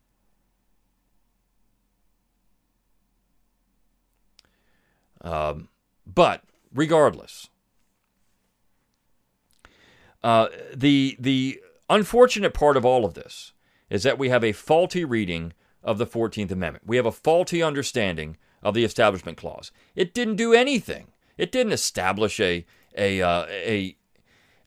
Um, 5.23 5.69
but 6.07 6.43
regardless, 6.73 7.49
uh, 10.23 10.49
the 10.75 11.17
the 11.19 11.61
unfortunate 11.91 12.55
part 12.55 12.77
of 12.77 12.85
all 12.85 13.05
of 13.05 13.15
this 13.15 13.53
is 13.91 14.03
that 14.03 14.19
we 14.19 14.29
have 14.29 14.45
a 14.45 14.53
faulty 14.53 15.05
reading 15.05 15.53
of 15.83 15.99
the 15.99 16.07
14th 16.07 16.51
Amendment. 16.51 16.87
We 16.87 16.97
have 16.97 17.07
a 17.07 17.13
faulty 17.13 17.63
understanding 17.63 18.37
of 18.63 18.75
the 18.75 18.85
Establishment 18.85 19.39
Clause. 19.39 19.71
It 19.95 20.13
didn't 20.13 20.37
do 20.37 20.53
anything. 20.53 21.13
It 21.39 21.53
didn't 21.53 21.73
establish 21.73 22.41
a 22.41 22.67
a 22.97 23.23
uh, 23.23 23.47
a 23.49 23.97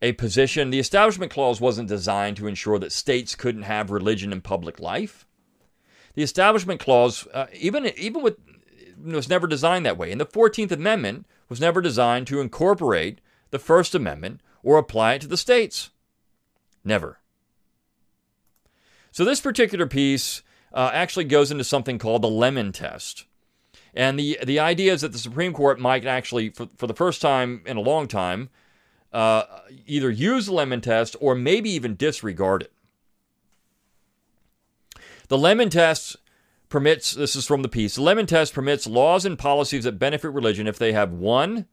a 0.02 0.14
position. 0.14 0.70
The 0.70 0.80
Establishment 0.80 1.32
Clause 1.32 1.60
wasn't 1.60 1.90
designed 1.90 2.38
to 2.38 2.48
ensure 2.48 2.80
that 2.80 2.92
states 2.92 3.36
couldn't 3.36 3.64
have 3.64 3.92
religion 3.92 4.32
in 4.32 4.42
public 4.42 4.80
life. 4.80 5.26
The 6.16 6.24
Establishment 6.24 6.80
Clause, 6.80 7.28
uh, 7.34 7.48
even 7.54 7.86
even 7.98 8.22
with 8.22 8.38
was 9.02 9.30
never 9.30 9.48
designed 9.48 9.86
that 9.86 9.98
way. 9.98 10.12
And 10.12 10.20
the 10.20 10.26
14th 10.26 10.72
Amendment 10.72 11.26
was 11.48 11.62
never 11.62 11.82
designed 11.82 12.28
to 12.28 12.42
incorporate 12.42 13.22
the 13.52 13.60
First 13.60 13.96
Amendment 13.96 14.42
or 14.64 14.78
apply 14.78 15.14
it 15.14 15.22
to 15.22 15.28
the 15.28 15.38
states. 15.38 15.90
Never. 16.84 17.20
So 19.12 19.26
this 19.26 19.42
particular 19.42 19.88
piece 19.88 20.44
uh, 20.74 20.92
actually 20.94 21.26
goes 21.26 21.52
into 21.52 21.64
something 21.64 21.98
called 21.98 22.22
the 22.22 22.30
Lemon 22.30 22.72
Test. 22.72 23.26
And 23.94 24.20
the, 24.20 24.40
the 24.44 24.60
idea 24.60 24.94
is 24.94 25.02
that 25.02 25.12
the 25.12 25.18
Supreme 25.18 25.54
Court 25.54 25.80
might 25.80 26.06
actually, 26.06 26.50
for, 26.50 26.70
for 26.78 26.88
the 26.88 26.94
first 26.94 27.22
time 27.22 27.62
in 27.66 27.78
a 27.78 27.82
long 27.82 28.08
time, 28.08 28.50
uh, 29.12 29.44
either 29.88 30.10
use 30.10 30.46
the 30.46 30.54
Lemon 30.54 30.82
Test 30.82 31.16
or 31.20 31.36
maybe 31.36 31.70
even 31.72 31.96
disregard 31.96 32.64
it. 32.64 32.74
The 35.28 35.38
Lemon 35.38 35.70
Test 35.70 36.18
permits, 36.70 37.12
this 37.12 37.36
is 37.36 37.48
from 37.48 37.62
the 37.62 37.70
piece, 37.70 37.96
the 37.96 38.02
Lemon 38.02 38.26
Test 38.26 38.54
permits 38.54 38.86
laws 38.86 39.26
and 39.26 39.38
policies 39.38 39.84
that 39.84 40.00
benefit 40.00 40.30
religion 40.30 40.68
if 40.68 40.78
they 40.78 40.94
have 40.94 41.12
one, 41.12 41.66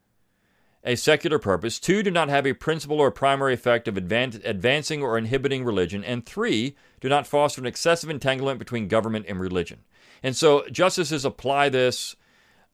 a 0.86 0.94
secular 0.94 1.40
purpose, 1.40 1.80
two, 1.80 2.02
do 2.04 2.12
not 2.12 2.28
have 2.28 2.46
a 2.46 2.52
principal 2.52 3.00
or 3.00 3.10
primary 3.10 3.52
effect 3.52 3.88
of 3.88 3.96
advan- 3.96 4.40
advancing 4.44 5.02
or 5.02 5.18
inhibiting 5.18 5.64
religion, 5.64 6.04
and 6.04 6.24
three, 6.24 6.76
do 7.00 7.08
not 7.08 7.26
foster 7.26 7.60
an 7.60 7.66
excessive 7.66 8.08
entanglement 8.08 8.60
between 8.60 8.86
government 8.86 9.26
and 9.28 9.40
religion. 9.40 9.80
And 10.22 10.36
so 10.36 10.64
justices 10.70 11.24
apply 11.24 11.70
this, 11.70 12.14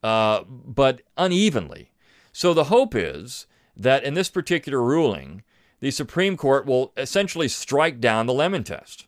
uh, 0.02 0.44
but 0.46 1.00
unevenly. 1.16 1.90
So 2.32 2.52
the 2.52 2.64
hope 2.64 2.94
is 2.94 3.46
that 3.74 4.04
in 4.04 4.12
this 4.12 4.28
particular 4.28 4.82
ruling, 4.82 5.42
the 5.80 5.90
Supreme 5.90 6.36
Court 6.36 6.66
will 6.66 6.92
essentially 6.98 7.48
strike 7.48 7.98
down 7.98 8.26
the 8.26 8.34
Lemon 8.34 8.62
Test 8.62 9.06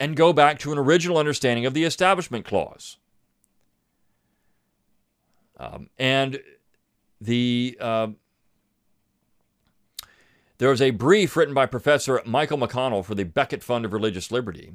and 0.00 0.16
go 0.16 0.32
back 0.32 0.58
to 0.58 0.72
an 0.72 0.78
original 0.78 1.16
understanding 1.16 1.64
of 1.64 1.74
the 1.74 1.84
Establishment 1.84 2.44
Clause. 2.44 2.96
Um, 5.56 5.90
and 5.98 6.40
the 7.20 7.76
uh, 7.80 8.08
There 10.60 10.68
was 10.68 10.82
a 10.82 10.90
brief 10.90 11.38
written 11.38 11.54
by 11.54 11.64
Professor 11.64 12.20
Michael 12.26 12.58
McConnell 12.58 13.02
for 13.02 13.14
the 13.14 13.24
Becket 13.24 13.62
Fund 13.62 13.86
of 13.86 13.94
Religious 13.94 14.30
Liberty. 14.30 14.72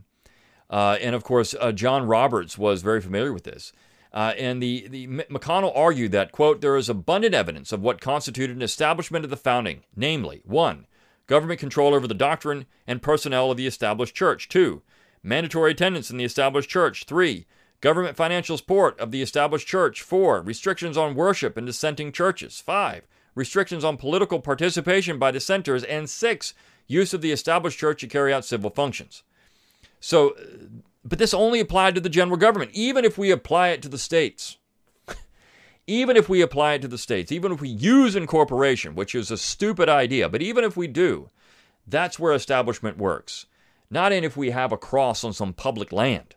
Uh, 0.67 0.97
and 0.99 1.13
of 1.13 1.23
course, 1.23 1.53
uh, 1.60 1.71
John 1.71 2.08
Roberts 2.08 2.58
was 2.58 2.81
very 2.81 3.01
familiar 3.01 3.31
with 3.31 3.43
this. 3.43 3.71
Uh, 4.12 4.34
and 4.36 4.63
the, 4.63 4.88
the 4.88 5.05
McConnell 5.05 5.77
argued 5.77 6.12
that, 6.12 6.31
quote, 6.31 6.62
there 6.62 6.75
is 6.75 6.89
abundant 6.89 7.36
evidence 7.36 7.71
of 7.71 7.81
what 7.81 8.01
constituted 8.01 8.55
an 8.55 8.63
establishment 8.63 9.25
of 9.25 9.29
the 9.29 9.38
founding, 9.38 9.84
namely, 9.95 10.41
one, 10.43 10.88
government 11.27 11.60
control 11.60 11.93
over 11.93 12.08
the 12.08 12.15
doctrine 12.15 12.65
and 12.88 13.03
personnel 13.03 13.51
of 13.51 13.58
the 13.58 13.67
established 13.67 14.15
church, 14.15 14.49
two, 14.49 14.81
mandatory 15.21 15.71
attendance 15.71 16.10
in 16.10 16.17
the 16.17 16.23
established 16.23 16.69
church, 16.69 17.03
three, 17.03 17.45
government 17.81 18.17
financial 18.17 18.57
support 18.57 18.99
of 18.99 19.11
the 19.11 19.21
established 19.21 19.67
church, 19.67 20.01
four, 20.01 20.41
restrictions 20.41 20.97
on 20.97 21.15
worship 21.15 21.57
in 21.57 21.65
dissenting 21.65 22.11
churches, 22.11 22.59
five, 22.59 23.07
restrictions 23.35 23.83
on 23.83 23.97
political 23.97 24.39
participation 24.39 25.19
by 25.19 25.31
dissenters, 25.31 25.83
and 25.83 26.09
six, 26.09 26.53
use 26.88 27.13
of 27.13 27.21
the 27.21 27.31
established 27.31 27.77
church 27.77 28.01
to 28.01 28.07
carry 28.07 28.33
out 28.33 28.45
civil 28.45 28.69
functions. 28.69 29.23
So, 29.99 30.31
uh, 30.31 30.43
but 31.03 31.19
this 31.19 31.33
only 31.33 31.59
applied 31.59 31.95
to 31.95 32.01
the 32.01 32.09
general 32.09 32.38
government, 32.38 32.71
even 32.73 33.05
if 33.05 33.17
we 33.17 33.29
apply 33.31 33.69
it 33.69 33.81
to 33.83 33.89
the 33.89 33.97
states. 33.97 34.57
even 35.88 36.17
if 36.17 36.27
we 36.27 36.41
apply 36.41 36.73
it 36.73 36.81
to 36.81 36.88
the 36.88 36.97
states, 36.97 37.31
even 37.31 37.51
if 37.51 37.61
we 37.61 37.69
use 37.69 38.15
incorporation, 38.15 38.95
which 38.95 39.13
is 39.13 39.29
a 39.29 39.38
stupid 39.38 39.89
idea, 39.89 40.29
but 40.29 40.41
even 40.41 40.63
if 40.63 40.75
we 40.75 40.88
do, 40.88 41.29
that's 41.88 42.17
where 42.17 42.33
establishment 42.33 42.97
works. 42.97 43.45
Not 43.91 44.11
in 44.11 44.23
if 44.23 44.35
we 44.35 44.49
have 44.49 44.71
a 44.71 44.77
cross 44.77 45.23
on 45.23 45.33
some 45.33 45.53
public 45.53 45.91
land. 45.91 46.35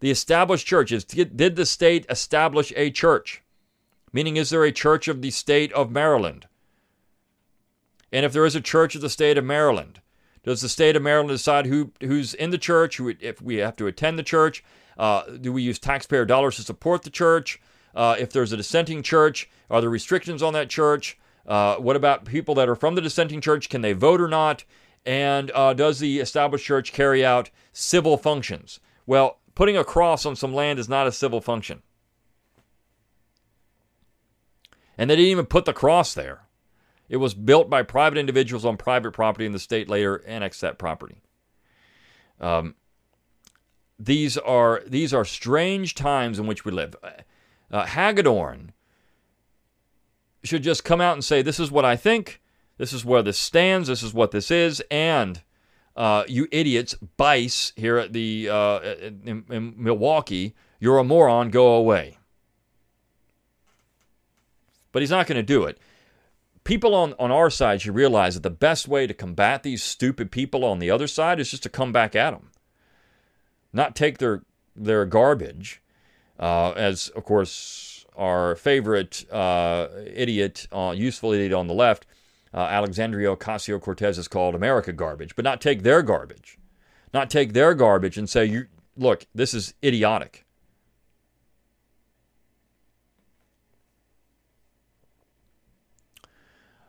The 0.00 0.10
established 0.10 0.66
churches, 0.66 1.04
did 1.04 1.56
the 1.56 1.66
state 1.66 2.06
establish 2.10 2.72
a 2.76 2.90
church? 2.90 3.42
Meaning, 4.12 4.36
is 4.36 4.50
there 4.50 4.64
a 4.64 4.72
church 4.72 5.08
of 5.08 5.22
the 5.22 5.30
state 5.30 5.72
of 5.72 5.90
Maryland? 5.90 6.46
And 8.12 8.24
if 8.24 8.32
there 8.32 8.46
is 8.46 8.54
a 8.54 8.60
church 8.60 8.94
of 8.94 9.00
the 9.00 9.10
state 9.10 9.36
of 9.36 9.44
Maryland, 9.44 10.00
does 10.44 10.60
the 10.60 10.68
state 10.68 10.94
of 10.94 11.02
Maryland 11.02 11.30
decide 11.30 11.66
who 11.66 11.90
who's 12.00 12.34
in 12.34 12.50
the 12.50 12.58
church? 12.58 12.98
Who, 12.98 13.12
if 13.20 13.42
we 13.42 13.56
have 13.56 13.76
to 13.76 13.86
attend 13.86 14.18
the 14.18 14.22
church, 14.22 14.62
uh, 14.98 15.22
do 15.40 15.52
we 15.52 15.62
use 15.62 15.78
taxpayer 15.78 16.24
dollars 16.24 16.56
to 16.56 16.62
support 16.62 17.02
the 17.02 17.10
church? 17.10 17.60
Uh, 17.94 18.14
if 18.18 18.30
there's 18.30 18.52
a 18.52 18.56
dissenting 18.56 19.02
church, 19.02 19.48
are 19.70 19.80
there 19.80 19.90
restrictions 19.90 20.42
on 20.42 20.52
that 20.52 20.68
church? 20.68 21.18
Uh, 21.46 21.76
what 21.76 21.96
about 21.96 22.24
people 22.24 22.54
that 22.54 22.68
are 22.68 22.76
from 22.76 22.94
the 22.94 23.00
dissenting 23.00 23.40
church? 23.40 23.68
Can 23.68 23.80
they 23.80 23.92
vote 23.92 24.20
or 24.20 24.28
not? 24.28 24.64
And 25.06 25.50
uh, 25.52 25.74
does 25.74 25.98
the 25.98 26.20
established 26.20 26.64
church 26.64 26.92
carry 26.92 27.24
out 27.24 27.50
civil 27.72 28.16
functions? 28.16 28.80
Well, 29.06 29.38
putting 29.54 29.76
a 29.76 29.84
cross 29.84 30.26
on 30.26 30.36
some 30.36 30.54
land 30.54 30.78
is 30.78 30.88
not 30.88 31.06
a 31.06 31.12
civil 31.12 31.40
function. 31.40 31.82
And 34.96 35.10
they 35.10 35.16
didn't 35.16 35.30
even 35.30 35.46
put 35.46 35.64
the 35.64 35.72
cross 35.72 36.14
there. 36.14 36.42
It 37.08 37.16
was 37.18 37.34
built 37.34 37.68
by 37.68 37.82
private 37.82 38.18
individuals 38.18 38.64
on 38.64 38.76
private 38.76 39.12
property, 39.12 39.44
and 39.44 39.54
the 39.54 39.58
state 39.58 39.88
later 39.88 40.22
annexed 40.26 40.60
that 40.62 40.78
property. 40.78 41.20
Um, 42.40 42.74
these 43.98 44.36
are 44.38 44.82
these 44.86 45.14
are 45.14 45.24
strange 45.24 45.94
times 45.94 46.38
in 46.38 46.46
which 46.46 46.64
we 46.64 46.72
live. 46.72 46.96
Uh, 47.70 47.86
Hagedorn 47.86 48.72
should 50.42 50.62
just 50.62 50.84
come 50.84 51.00
out 51.00 51.14
and 51.14 51.24
say, 51.24 51.42
"This 51.42 51.60
is 51.60 51.70
what 51.70 51.84
I 51.84 51.96
think. 51.96 52.40
This 52.78 52.92
is 52.92 53.04
where 53.04 53.22
this 53.22 53.38
stands. 53.38 53.88
This 53.88 54.02
is 54.02 54.12
what 54.12 54.30
this 54.30 54.50
is." 54.50 54.82
And 54.90 55.42
uh, 55.96 56.24
you 56.28 56.48
idiots, 56.50 56.94
Bice 57.16 57.72
here 57.76 57.98
at 57.98 58.12
the 58.12 58.48
uh, 58.48 58.80
in, 58.80 59.44
in 59.50 59.74
Milwaukee, 59.76 60.54
you're 60.80 60.98
a 60.98 61.04
moron. 61.04 61.50
Go 61.50 61.74
away. 61.74 62.18
But 64.92 65.02
he's 65.02 65.10
not 65.10 65.26
going 65.26 65.36
to 65.36 65.42
do 65.42 65.64
it 65.64 65.78
people 66.64 66.94
on, 66.94 67.14
on 67.18 67.30
our 67.30 67.50
side 67.50 67.82
should 67.82 67.94
realize 67.94 68.34
that 68.34 68.42
the 68.42 68.50
best 68.50 68.88
way 68.88 69.06
to 69.06 69.14
combat 69.14 69.62
these 69.62 69.82
stupid 69.82 70.30
people 70.32 70.64
on 70.64 70.78
the 70.78 70.90
other 70.90 71.06
side 71.06 71.38
is 71.38 71.50
just 71.50 71.62
to 71.62 71.68
come 71.68 71.92
back 71.92 72.16
at 72.16 72.32
them, 72.32 72.50
not 73.72 73.94
take 73.94 74.18
their 74.18 74.42
their 74.74 75.04
garbage. 75.04 75.80
Uh, 76.36 76.72
as 76.72 77.10
of 77.10 77.24
course 77.24 78.04
our 78.16 78.56
favorite 78.56 79.24
uh, 79.30 79.86
idiot, 80.06 80.66
uh, 80.72 80.92
useful 80.96 81.32
idiot 81.32 81.52
on 81.52 81.68
the 81.68 81.74
left, 81.74 82.06
uh, 82.54 82.58
Alexandria 82.58 83.34
Ocasio 83.34 83.80
Cortez 83.80 84.16
is 84.16 84.28
called 84.28 84.54
America 84.54 84.92
garbage, 84.92 85.34
but 85.34 85.44
not 85.44 85.60
take 85.60 85.82
their 85.82 86.02
garbage, 86.02 86.58
not 87.12 87.28
take 87.28 87.52
their 87.52 87.74
garbage 87.74 88.16
and 88.16 88.30
say, 88.30 88.44
"You 88.44 88.66
look, 88.96 89.26
this 89.34 89.52
is 89.52 89.74
idiotic." 89.82 90.44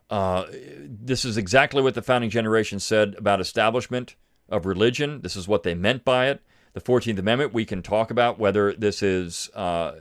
Uh, 0.09 0.45
this 0.51 1.25
is 1.25 1.35
exactly 1.35 1.81
what 1.81 1.95
the 1.95 2.01
founding 2.01 2.29
generation 2.29 2.79
said 2.79 3.15
about 3.17 3.41
establishment 3.41 4.15
of 4.47 4.65
religion. 4.65 5.21
This 5.21 5.35
is 5.35 5.47
what 5.47 5.63
they 5.63 5.73
meant 5.73 6.05
by 6.05 6.27
it. 6.27 6.41
The 6.73 6.81
14th 6.81 7.17
Amendment, 7.17 7.53
we 7.53 7.65
can 7.65 7.81
talk 7.81 8.11
about 8.11 8.37
whether 8.37 8.73
this 8.73 9.01
is 9.01 9.49
uh, 9.55 9.93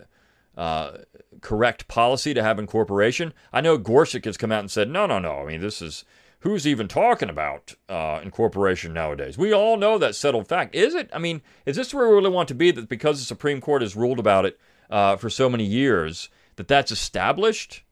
uh, 0.57 0.99
correct 1.41 1.89
policy 1.89 2.35
to 2.35 2.43
have 2.43 2.59
incorporation. 2.59 3.33
I 3.53 3.61
know 3.61 3.77
Gorsuch 3.77 4.25
has 4.25 4.37
come 4.37 4.53
out 4.53 4.61
and 4.61 4.71
said, 4.71 4.89
no, 4.89 5.07
no, 5.07 5.19
no. 5.19 5.41
I 5.41 5.47
mean, 5.47 5.61
this 5.61 5.83
is 5.83 6.05
who's 6.41 6.67
even 6.67 6.89
talking 6.89 7.31
about 7.31 7.75
uh, 7.89 8.21
incorporation 8.23 8.93
nowadays? 8.93 9.39
We 9.39 9.53
all 9.53 9.77
know 9.77 9.99
that 9.99 10.15
settled 10.15 10.47
fact. 10.47 10.75
Is 10.75 10.95
it? 10.95 11.11
I 11.13 11.19
mean, 11.19 11.43
is 11.67 11.77
this 11.77 11.95
where 11.95 12.09
we 12.09 12.15
really 12.15 12.31
want 12.31 12.49
to 12.49 12.55
be? 12.55 12.71
That 12.71 12.89
because 12.89 13.19
the 13.19 13.25
Supreme 13.25 13.61
Court 13.61 13.83
has 13.83 13.97
ruled 13.97 14.19
about 14.19 14.45
it 14.45 14.61
uh, 14.91 15.17
for 15.17 15.31
so 15.31 15.49
many 15.49 15.65
years, 15.65 16.29
that 16.57 16.69
that's 16.69 16.93
established? 16.93 17.83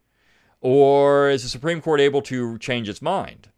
Or 0.60 1.28
is 1.28 1.42
the 1.42 1.48
Supreme 1.48 1.80
Court 1.80 2.00
able 2.00 2.22
to 2.22 2.56
change 2.58 2.88
its 2.88 3.02
mind? 3.02 3.48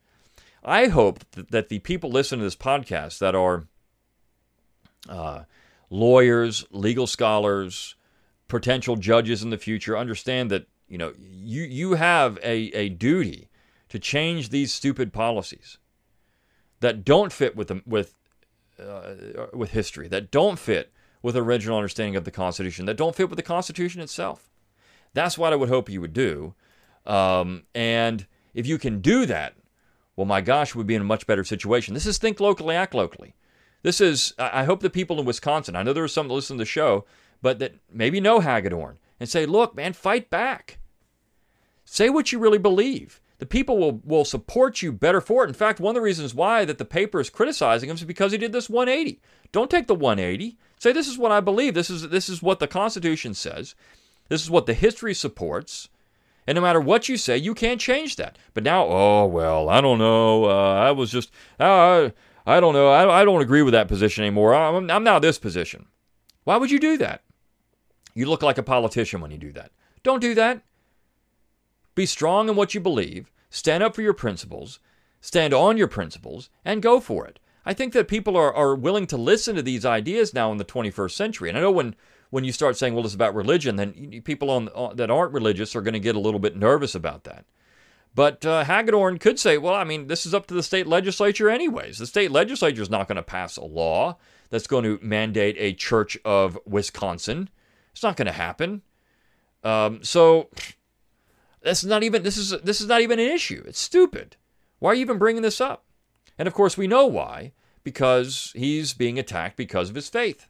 I 0.64 0.86
hope 0.86 1.20
that 1.32 1.68
the 1.68 1.80
people 1.80 2.10
listening 2.10 2.40
to 2.40 2.46
this 2.46 2.56
podcast 2.56 3.18
that 3.18 3.34
are 3.34 3.64
uh, 5.08 5.42
lawyers, 5.90 6.64
legal 6.70 7.06
scholars, 7.06 7.96
potential 8.48 8.96
judges 8.96 9.42
in 9.42 9.50
the 9.50 9.58
future 9.58 9.96
understand 9.96 10.50
that 10.50 10.66
you 10.88 10.98
know 10.98 11.12
you 11.18 11.62
you 11.62 11.94
have 11.94 12.38
a, 12.42 12.68
a 12.74 12.88
duty 12.88 13.48
to 13.88 13.98
change 13.98 14.50
these 14.50 14.72
stupid 14.72 15.12
policies 15.12 15.78
that 16.80 17.04
don't 17.04 17.32
fit 17.32 17.56
with 17.56 17.68
the, 17.68 17.82
with 17.86 18.14
uh, 18.78 19.14
with 19.52 19.70
history, 19.70 20.08
that 20.08 20.30
don't 20.30 20.58
fit 20.58 20.92
with 21.22 21.36
original 21.36 21.76
understanding 21.78 22.16
of 22.16 22.24
the 22.24 22.30
Constitution, 22.30 22.86
that 22.86 22.96
don't 22.96 23.14
fit 23.14 23.30
with 23.30 23.36
the 23.36 23.42
Constitution 23.42 24.00
itself. 24.00 24.50
That's 25.14 25.38
what 25.38 25.52
I 25.52 25.56
would 25.56 25.68
hope 25.68 25.88
you 25.88 26.00
would 26.00 26.12
do. 26.12 26.54
Um, 27.06 27.64
and 27.74 28.26
if 28.52 28.66
you 28.66 28.78
can 28.78 29.00
do 29.00 29.26
that, 29.26 29.54
well, 30.16 30.26
my 30.26 30.40
gosh, 30.40 30.74
we'd 30.74 30.86
be 30.86 30.94
in 30.94 31.02
a 31.02 31.04
much 31.04 31.26
better 31.26 31.44
situation. 31.44 31.94
This 31.94 32.06
is 32.06 32.18
think 32.18 32.40
locally, 32.40 32.74
act 32.74 32.94
locally. 32.94 33.34
This 33.82 34.00
is, 34.00 34.34
I 34.38 34.64
hope 34.64 34.80
the 34.80 34.90
people 34.90 35.18
in 35.18 35.26
Wisconsin, 35.26 35.76
I 35.76 35.82
know 35.82 35.92
there 35.92 36.04
are 36.04 36.08
some 36.08 36.28
that 36.28 36.34
listen 36.34 36.56
to 36.56 36.62
the 36.62 36.66
show, 36.66 37.04
but 37.44 37.58
that 37.58 37.74
maybe 37.92 38.22
know 38.22 38.40
Hagedorn 38.40 38.98
and 39.20 39.28
say, 39.28 39.44
look, 39.44 39.76
man, 39.76 39.92
fight 39.92 40.30
back. 40.30 40.78
Say 41.84 42.08
what 42.08 42.32
you 42.32 42.38
really 42.38 42.56
believe. 42.56 43.20
The 43.36 43.44
people 43.44 43.76
will, 43.76 44.00
will 44.02 44.24
support 44.24 44.80
you 44.80 44.92
better 44.92 45.20
for 45.20 45.44
it. 45.44 45.48
In 45.48 45.54
fact, 45.54 45.78
one 45.78 45.94
of 45.94 46.00
the 46.00 46.04
reasons 46.04 46.34
why 46.34 46.64
that 46.64 46.78
the 46.78 46.86
paper 46.86 47.20
is 47.20 47.28
criticizing 47.28 47.90
him 47.90 47.96
is 47.96 48.04
because 48.04 48.32
he 48.32 48.38
did 48.38 48.52
this 48.52 48.70
180. 48.70 49.20
Don't 49.52 49.70
take 49.70 49.88
the 49.88 49.94
180. 49.94 50.56
Say 50.78 50.92
this 50.92 51.06
is 51.06 51.18
what 51.18 51.32
I 51.32 51.40
believe. 51.40 51.74
This 51.74 51.90
is 51.90 52.08
this 52.08 52.30
is 52.30 52.42
what 52.42 52.60
the 52.60 52.66
Constitution 52.66 53.34
says. 53.34 53.74
This 54.30 54.42
is 54.42 54.50
what 54.50 54.64
the 54.64 54.72
history 54.72 55.12
supports. 55.12 55.90
And 56.46 56.56
no 56.56 56.62
matter 56.62 56.80
what 56.80 57.10
you 57.10 57.18
say, 57.18 57.36
you 57.36 57.52
can't 57.52 57.80
change 57.80 58.16
that. 58.16 58.38
But 58.54 58.64
now, 58.64 58.86
oh, 58.86 59.26
well, 59.26 59.68
I 59.68 59.82
don't 59.82 59.98
know. 59.98 60.46
Uh, 60.46 60.74
I 60.76 60.92
was 60.92 61.10
just, 61.10 61.30
uh, 61.60 62.08
I 62.46 62.60
don't 62.60 62.72
know. 62.72 62.88
I, 62.88 63.20
I 63.20 63.24
don't 63.26 63.42
agree 63.42 63.62
with 63.62 63.72
that 63.72 63.88
position 63.88 64.24
anymore. 64.24 64.54
I'm, 64.54 64.90
I'm 64.90 65.04
now 65.04 65.18
this 65.18 65.38
position. 65.38 65.88
Why 66.44 66.56
would 66.56 66.70
you 66.70 66.78
do 66.78 66.96
that? 66.98 67.23
You 68.14 68.26
look 68.26 68.42
like 68.42 68.58
a 68.58 68.62
politician 68.62 69.20
when 69.20 69.30
you 69.30 69.38
do 69.38 69.52
that. 69.52 69.72
Don't 70.02 70.20
do 70.20 70.34
that. 70.34 70.62
Be 71.94 72.06
strong 72.06 72.48
in 72.48 72.56
what 72.56 72.74
you 72.74 72.80
believe, 72.80 73.30
stand 73.50 73.82
up 73.82 73.94
for 73.94 74.02
your 74.02 74.14
principles, 74.14 74.80
stand 75.20 75.54
on 75.54 75.76
your 75.76 75.88
principles, 75.88 76.50
and 76.64 76.82
go 76.82 77.00
for 77.00 77.26
it. 77.26 77.38
I 77.66 77.72
think 77.72 77.92
that 77.92 78.08
people 78.08 78.36
are, 78.36 78.52
are 78.52 78.74
willing 78.74 79.06
to 79.08 79.16
listen 79.16 79.56
to 79.56 79.62
these 79.62 79.84
ideas 79.84 80.34
now 80.34 80.52
in 80.52 80.58
the 80.58 80.64
21st 80.64 81.12
century. 81.12 81.48
And 81.48 81.58
I 81.58 81.60
know 81.60 81.70
when 81.70 81.94
when 82.30 82.42
you 82.42 82.50
start 82.50 82.76
saying, 82.76 82.94
well, 82.94 83.04
it's 83.04 83.14
about 83.14 83.32
religion, 83.32 83.76
then 83.76 84.20
people 84.24 84.50
on, 84.50 84.68
on 84.70 84.96
that 84.96 85.08
aren't 85.08 85.32
religious 85.32 85.76
are 85.76 85.82
going 85.82 85.94
to 85.94 86.00
get 86.00 86.16
a 86.16 86.20
little 86.20 86.40
bit 86.40 86.56
nervous 86.56 86.92
about 86.92 87.22
that. 87.22 87.44
But 88.12 88.44
uh, 88.44 88.64
Hagedorn 88.64 89.18
could 89.18 89.38
say, 89.38 89.56
well, 89.56 89.74
I 89.74 89.84
mean, 89.84 90.08
this 90.08 90.26
is 90.26 90.34
up 90.34 90.46
to 90.48 90.54
the 90.54 90.62
state 90.62 90.88
legislature, 90.88 91.48
anyways. 91.48 91.98
The 91.98 92.08
state 92.08 92.32
legislature 92.32 92.82
is 92.82 92.90
not 92.90 93.06
going 93.06 93.16
to 93.16 93.22
pass 93.22 93.56
a 93.56 93.64
law 93.64 94.16
that's 94.50 94.66
going 94.66 94.82
to 94.82 94.98
mandate 95.00 95.54
a 95.58 95.74
church 95.74 96.18
of 96.24 96.58
Wisconsin. 96.66 97.50
It's 97.94 98.02
not 98.02 98.16
going 98.16 98.26
to 98.26 98.32
happen. 98.32 98.82
Um, 99.62 100.02
so 100.02 100.50
that's 101.62 101.84
not 101.84 102.02
even 102.02 102.22
this 102.22 102.36
is 102.36 102.50
this 102.62 102.80
is 102.80 102.88
not 102.88 103.00
even 103.00 103.18
an 103.18 103.30
issue. 103.30 103.62
It's 103.66 103.80
stupid. 103.80 104.36
Why 104.80 104.90
are 104.90 104.94
you 104.94 105.00
even 105.00 105.16
bringing 105.16 105.42
this 105.42 105.60
up? 105.60 105.84
And 106.36 106.46
of 106.46 106.52
course, 106.52 106.76
we 106.76 106.86
know 106.86 107.06
why 107.06 107.52
because 107.84 108.52
he's 108.54 108.92
being 108.92 109.18
attacked 109.18 109.56
because 109.56 109.88
of 109.88 109.94
his 109.94 110.08
faith 110.08 110.48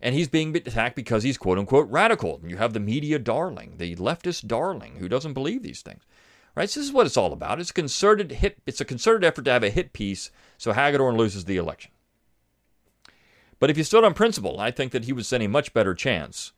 and 0.00 0.14
he's 0.14 0.28
being 0.28 0.56
attacked 0.56 0.96
because 0.96 1.22
he's 1.22 1.38
quote 1.38 1.58
unquote 1.58 1.88
radical. 1.90 2.38
And 2.40 2.50
you 2.50 2.56
have 2.56 2.72
the 2.72 2.80
media 2.80 3.18
darling, 3.18 3.74
the 3.78 3.96
leftist 3.96 4.46
darling, 4.46 4.96
who 4.96 5.08
doesn't 5.08 5.34
believe 5.34 5.62
these 5.62 5.82
things. 5.82 6.02
Right? 6.56 6.70
So 6.70 6.80
this 6.80 6.88
is 6.88 6.94
what 6.94 7.06
it's 7.06 7.16
all 7.16 7.32
about. 7.32 7.60
It's 7.60 7.72
concerted 7.72 8.30
hit. 8.30 8.58
It's 8.66 8.80
a 8.80 8.84
concerted 8.84 9.24
effort 9.24 9.44
to 9.46 9.50
have 9.50 9.64
a 9.64 9.70
hit 9.70 9.92
piece 9.92 10.30
so 10.56 10.72
Hagedorn 10.72 11.16
loses 11.16 11.44
the 11.44 11.56
election. 11.56 11.90
But 13.64 13.70
if 13.70 13.78
you 13.78 13.84
stood 13.84 14.04
on 14.04 14.12
principle, 14.12 14.60
I 14.60 14.70
think 14.70 14.92
that 14.92 15.06
he 15.06 15.14
would 15.14 15.24
stand 15.24 15.42
a 15.42 15.48
much 15.48 15.72
better 15.72 15.94
chance. 15.94 16.52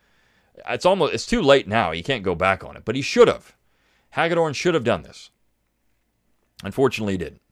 It's 0.69 0.85
almost 0.85 1.14
it's 1.14 1.25
too 1.25 1.40
late 1.40 1.69
now. 1.69 1.92
You 1.92 2.03
can't 2.03 2.25
go 2.25 2.35
back 2.35 2.64
on 2.64 2.77
it. 2.77 2.85
But 2.85 2.97
he 2.97 3.01
should 3.01 3.29
have. 3.29 3.55
Hagedorn 4.16 4.55
should 4.55 4.75
have 4.75 4.83
done 4.83 5.03
this. 5.03 5.31
Unfortunately, 6.64 7.12
he 7.14 7.19
didn't. 7.19 7.42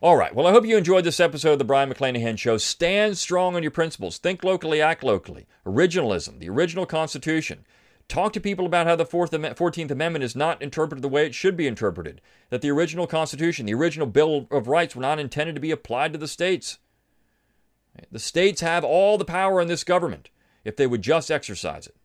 All 0.00 0.16
right. 0.16 0.32
Well, 0.32 0.46
I 0.46 0.52
hope 0.52 0.64
you 0.64 0.76
enjoyed 0.76 1.02
this 1.02 1.18
episode 1.18 1.54
of 1.54 1.58
the 1.58 1.64
Brion 1.64 1.92
McClanahan 1.92 2.38
Show. 2.38 2.56
Stand 2.56 3.18
strong 3.18 3.56
on 3.56 3.64
your 3.64 3.72
principles. 3.72 4.16
Think 4.16 4.44
locally, 4.44 4.80
act 4.80 5.02
locally. 5.02 5.48
Originalism, 5.66 6.38
the 6.38 6.48
original 6.48 6.86
Constitution. 6.86 7.66
Talk 8.06 8.32
to 8.34 8.40
people 8.40 8.64
about 8.66 8.86
how 8.86 8.94
the 8.94 9.04
14th 9.04 9.90
Amendment 9.90 10.22
is 10.22 10.36
not 10.36 10.62
interpreted 10.62 11.02
the 11.02 11.08
way 11.08 11.26
it 11.26 11.34
should 11.34 11.56
be 11.56 11.66
interpreted. 11.66 12.20
That 12.50 12.62
the 12.62 12.70
original 12.70 13.08
Constitution, 13.08 13.66
the 13.66 13.74
original 13.74 14.06
Bill 14.06 14.46
of 14.52 14.68
Rights, 14.68 14.94
were 14.94 15.02
not 15.02 15.18
intended 15.18 15.56
to 15.56 15.60
be 15.60 15.72
applied 15.72 16.12
to 16.12 16.18
the 16.20 16.28
states. 16.28 16.78
The 18.10 18.18
states 18.18 18.60
have 18.60 18.84
all 18.84 19.18
the 19.18 19.24
power 19.24 19.60
in 19.60 19.68
this 19.68 19.84
government 19.84 20.30
if 20.64 20.76
they 20.76 20.86
would 20.86 21.02
just 21.02 21.30
exercise 21.30 21.86
it. 21.86 21.96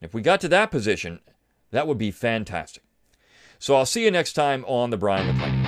If 0.00 0.12
we 0.12 0.22
got 0.22 0.40
to 0.42 0.48
that 0.48 0.70
position, 0.70 1.20
that 1.70 1.86
would 1.86 1.98
be 1.98 2.10
fantastic. 2.10 2.82
So 3.58 3.74
I'll 3.74 3.86
see 3.86 4.04
you 4.04 4.10
next 4.10 4.34
time 4.34 4.64
on 4.66 4.90
The 4.90 4.98
Brion 4.98 5.34
McClanahan. 5.34 5.63